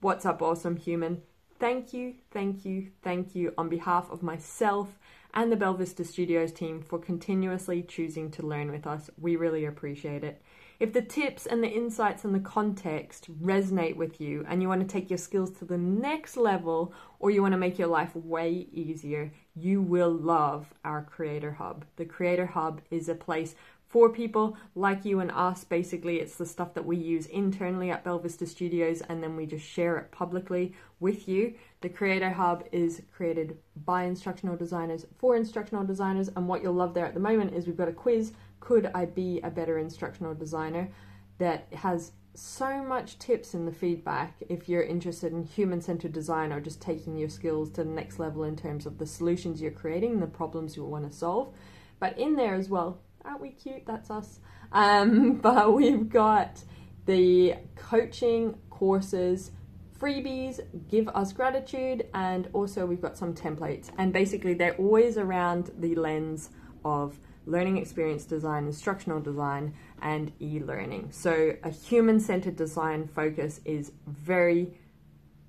What's 0.00 0.26
up, 0.26 0.42
awesome 0.42 0.76
human? 0.76 1.22
Thank 1.60 1.92
you, 1.92 2.14
thank 2.32 2.64
you, 2.64 2.90
thank 3.02 3.36
you 3.36 3.54
on 3.56 3.68
behalf 3.68 4.10
of 4.10 4.24
myself 4.24 4.98
and 5.34 5.52
the 5.52 5.56
Belvista 5.56 6.04
Studios 6.04 6.50
team 6.50 6.82
for 6.82 6.98
continuously 6.98 7.82
choosing 7.82 8.30
to 8.32 8.46
learn 8.46 8.72
with 8.72 8.86
us. 8.86 9.10
We 9.16 9.36
really 9.36 9.64
appreciate 9.64 10.24
it. 10.24 10.42
If 10.80 10.92
the 10.92 11.02
tips 11.02 11.46
and 11.46 11.62
the 11.62 11.68
insights 11.68 12.24
and 12.24 12.32
the 12.32 12.40
context 12.40 13.28
resonate 13.42 13.96
with 13.96 14.20
you 14.20 14.44
and 14.48 14.62
you 14.62 14.68
want 14.68 14.80
to 14.80 14.86
take 14.86 15.10
your 15.10 15.18
skills 15.18 15.50
to 15.58 15.64
the 15.64 15.78
next 15.78 16.36
level 16.36 16.94
or 17.18 17.30
you 17.30 17.42
want 17.42 17.52
to 17.52 17.58
make 17.58 17.78
your 17.78 17.88
life 17.88 18.14
way 18.14 18.68
easier, 18.72 19.32
you 19.60 19.82
will 19.82 20.10
love 20.12 20.72
our 20.84 21.02
Creator 21.02 21.52
Hub. 21.52 21.84
The 21.96 22.04
Creator 22.04 22.46
Hub 22.46 22.80
is 22.90 23.08
a 23.08 23.14
place 23.14 23.54
for 23.88 24.10
people 24.10 24.56
like 24.74 25.04
you 25.04 25.20
and 25.20 25.30
us. 25.30 25.64
Basically, 25.64 26.20
it's 26.20 26.36
the 26.36 26.44
stuff 26.46 26.74
that 26.74 26.84
we 26.84 26.96
use 26.96 27.26
internally 27.26 27.90
at 27.90 28.04
Belvista 28.04 28.46
Studios 28.46 29.00
and 29.08 29.22
then 29.22 29.34
we 29.34 29.46
just 29.46 29.66
share 29.66 29.96
it 29.96 30.10
publicly 30.12 30.74
with 31.00 31.26
you. 31.26 31.54
The 31.80 31.88
Creator 31.88 32.30
Hub 32.30 32.64
is 32.70 33.02
created 33.14 33.56
by 33.84 34.04
instructional 34.04 34.56
designers 34.56 35.06
for 35.18 35.36
instructional 35.36 35.84
designers, 35.84 36.28
and 36.36 36.46
what 36.46 36.62
you'll 36.62 36.74
love 36.74 36.92
there 36.92 37.06
at 37.06 37.14
the 37.14 37.20
moment 37.20 37.54
is 37.54 37.66
we've 37.66 37.76
got 37.76 37.88
a 37.88 37.92
quiz 37.92 38.32
could 38.60 38.90
I 38.94 39.06
be 39.06 39.40
a 39.42 39.50
better 39.50 39.78
instructional 39.78 40.34
designer 40.34 40.90
that 41.38 41.68
has 41.72 42.12
so 42.34 42.82
much 42.82 43.18
tips 43.18 43.54
in 43.54 43.66
the 43.66 43.72
feedback 43.72 44.36
if 44.48 44.68
you're 44.68 44.82
interested 44.82 45.32
in 45.32 45.42
human 45.42 45.80
centered 45.80 46.12
design 46.12 46.52
or 46.52 46.60
just 46.60 46.80
taking 46.80 47.16
your 47.16 47.28
skills 47.28 47.70
to 47.70 47.84
the 47.84 47.90
next 47.90 48.18
level 48.18 48.44
in 48.44 48.56
terms 48.56 48.86
of 48.86 48.98
the 48.98 49.06
solutions 49.06 49.60
you're 49.60 49.70
creating 49.70 50.20
the 50.20 50.26
problems 50.26 50.76
you 50.76 50.84
want 50.84 51.10
to 51.10 51.16
solve. 51.16 51.54
But 51.98 52.18
in 52.18 52.36
there 52.36 52.54
as 52.54 52.68
well, 52.68 53.00
aren't 53.24 53.40
we 53.40 53.50
cute? 53.50 53.84
That's 53.86 54.10
us. 54.10 54.40
Um, 54.72 55.36
but 55.42 55.74
we've 55.74 56.08
got 56.08 56.62
the 57.06 57.56
coaching 57.74 58.56
courses, 58.70 59.50
freebies, 59.98 60.60
give 60.88 61.08
us 61.08 61.32
gratitude, 61.32 62.06
and 62.14 62.48
also 62.52 62.86
we've 62.86 63.02
got 63.02 63.18
some 63.18 63.34
templates. 63.34 63.90
And 63.98 64.12
basically, 64.12 64.54
they're 64.54 64.76
always 64.76 65.18
around 65.18 65.70
the 65.78 65.94
lens 65.96 66.50
of 66.84 67.18
learning 67.48 67.78
experience 67.78 68.24
design, 68.24 68.66
instructional 68.66 69.20
design, 69.20 69.74
and 70.02 70.30
e 70.40 70.60
learning. 70.60 71.08
So, 71.10 71.56
a 71.64 71.70
human 71.70 72.20
centered 72.20 72.56
design 72.56 73.08
focus 73.08 73.60
is 73.64 73.92
very 74.06 74.74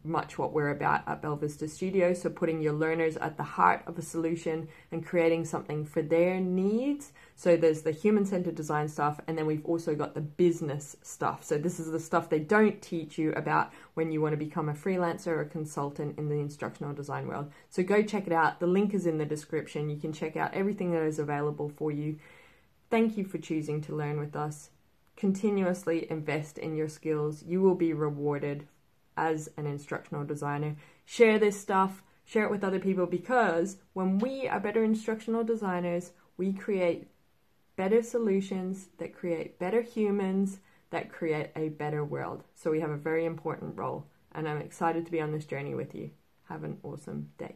much 0.04 0.38
what 0.38 0.54
we're 0.54 0.70
about 0.70 1.08
at 1.08 1.22
Belvista 1.22 1.70
Studio. 1.70 2.14
So, 2.14 2.30
putting 2.30 2.62
your 2.62 2.74
learners 2.74 3.18
at 3.18 3.38
the 3.38 3.44
heart 3.44 3.84
of 3.88 3.98
a 3.98 4.02
solution 4.02 4.68
and 4.92 5.06
creating 5.06 5.46
something 5.46 5.86
for 5.86 6.02
their 6.02 6.40
needs. 6.40 7.12
So, 7.36 7.58
there's 7.58 7.82
the 7.82 7.92
human 7.92 8.26
centered 8.26 8.56
design 8.56 8.88
stuff, 8.88 9.20
and 9.28 9.38
then 9.38 9.46
we've 9.46 9.66
also 9.66 9.96
got 9.96 10.14
the 10.14 10.22
business 10.22 10.96
stuff. 11.02 11.44
So, 11.44 11.58
this 11.58 11.80
is 11.80 11.92
the 11.92 12.00
stuff 12.00 12.30
they 12.30 12.40
don't 12.40 12.82
teach 12.82 13.18
you 13.18 13.32
about 13.34 13.72
when 13.94 14.12
you 14.12 14.22
want 14.22 14.34
to 14.34 14.38
become 14.38 14.70
a 14.70 14.74
freelancer 14.74 15.28
or 15.28 15.42
a 15.42 15.46
consultant 15.46 16.18
in 16.18 16.30
the 16.30 16.40
instructional 16.40 16.94
design 16.94 17.28
world. 17.28 17.52
So, 17.70 17.84
go 17.84 18.02
check 18.02 18.28
it 18.28 18.34
out. 18.34 18.60
The 18.60 18.68
link 18.68 18.94
is 18.94 19.06
in 19.06 19.18
the 19.18 19.26
description. 19.26 19.90
You 19.90 19.98
can 19.98 20.14
check 20.14 20.38
out 20.38 20.54
everything 20.54 20.92
that 20.92 21.04
is 21.04 21.20
available 21.20 21.70
for 21.70 21.92
you. 21.92 22.18
Thank 22.90 23.18
you 23.18 23.24
for 23.24 23.38
choosing 23.38 23.82
to 23.82 23.96
learn 23.96 24.20
with 24.20 24.36
us. 24.36 24.72
Continuously 25.16 26.10
invest 26.10 26.58
in 26.58 26.76
your 26.76 26.88
skills. 26.88 27.44
You 27.44 27.62
will 27.62 27.76
be 27.76 27.94
rewarded 27.94 28.68
as 29.20 29.50
an 29.58 29.66
instructional 29.66 30.24
designer. 30.24 30.78
Share 31.06 31.38
this 31.38 31.60
stuff, 31.60 32.02
share 32.24 32.46
it 32.46 32.52
with 32.52 32.64
other 32.64 32.80
people 32.80 33.06
because 33.06 33.78
when 33.94 34.18
we 34.18 34.48
are 34.48 34.60
better 34.60 34.84
instructional 34.84 35.44
designers, 35.44 36.12
we 36.38 36.54
create 36.54 37.08
better 37.76 38.02
solutions 38.02 38.88
that 38.98 39.16
create 39.16 39.60
better 39.60 39.82
humans 39.82 40.60
that 40.92 41.12
create 41.12 41.50
a 41.56 41.70
better 41.70 42.04
world. 42.04 42.44
So 42.56 42.72
we 42.72 42.80
have 42.80 42.90
a 42.90 42.98
very 42.98 43.26
important 43.26 43.78
role, 43.78 44.06
and 44.32 44.48
I'm 44.48 44.62
excited 44.62 45.06
to 45.06 45.12
be 45.12 45.22
on 45.22 45.32
this 45.32 45.46
journey 45.46 45.76
with 45.76 45.94
you. 45.94 46.12
Have 46.48 46.64
an 46.64 46.78
awesome 46.84 47.30
day. 47.38 47.56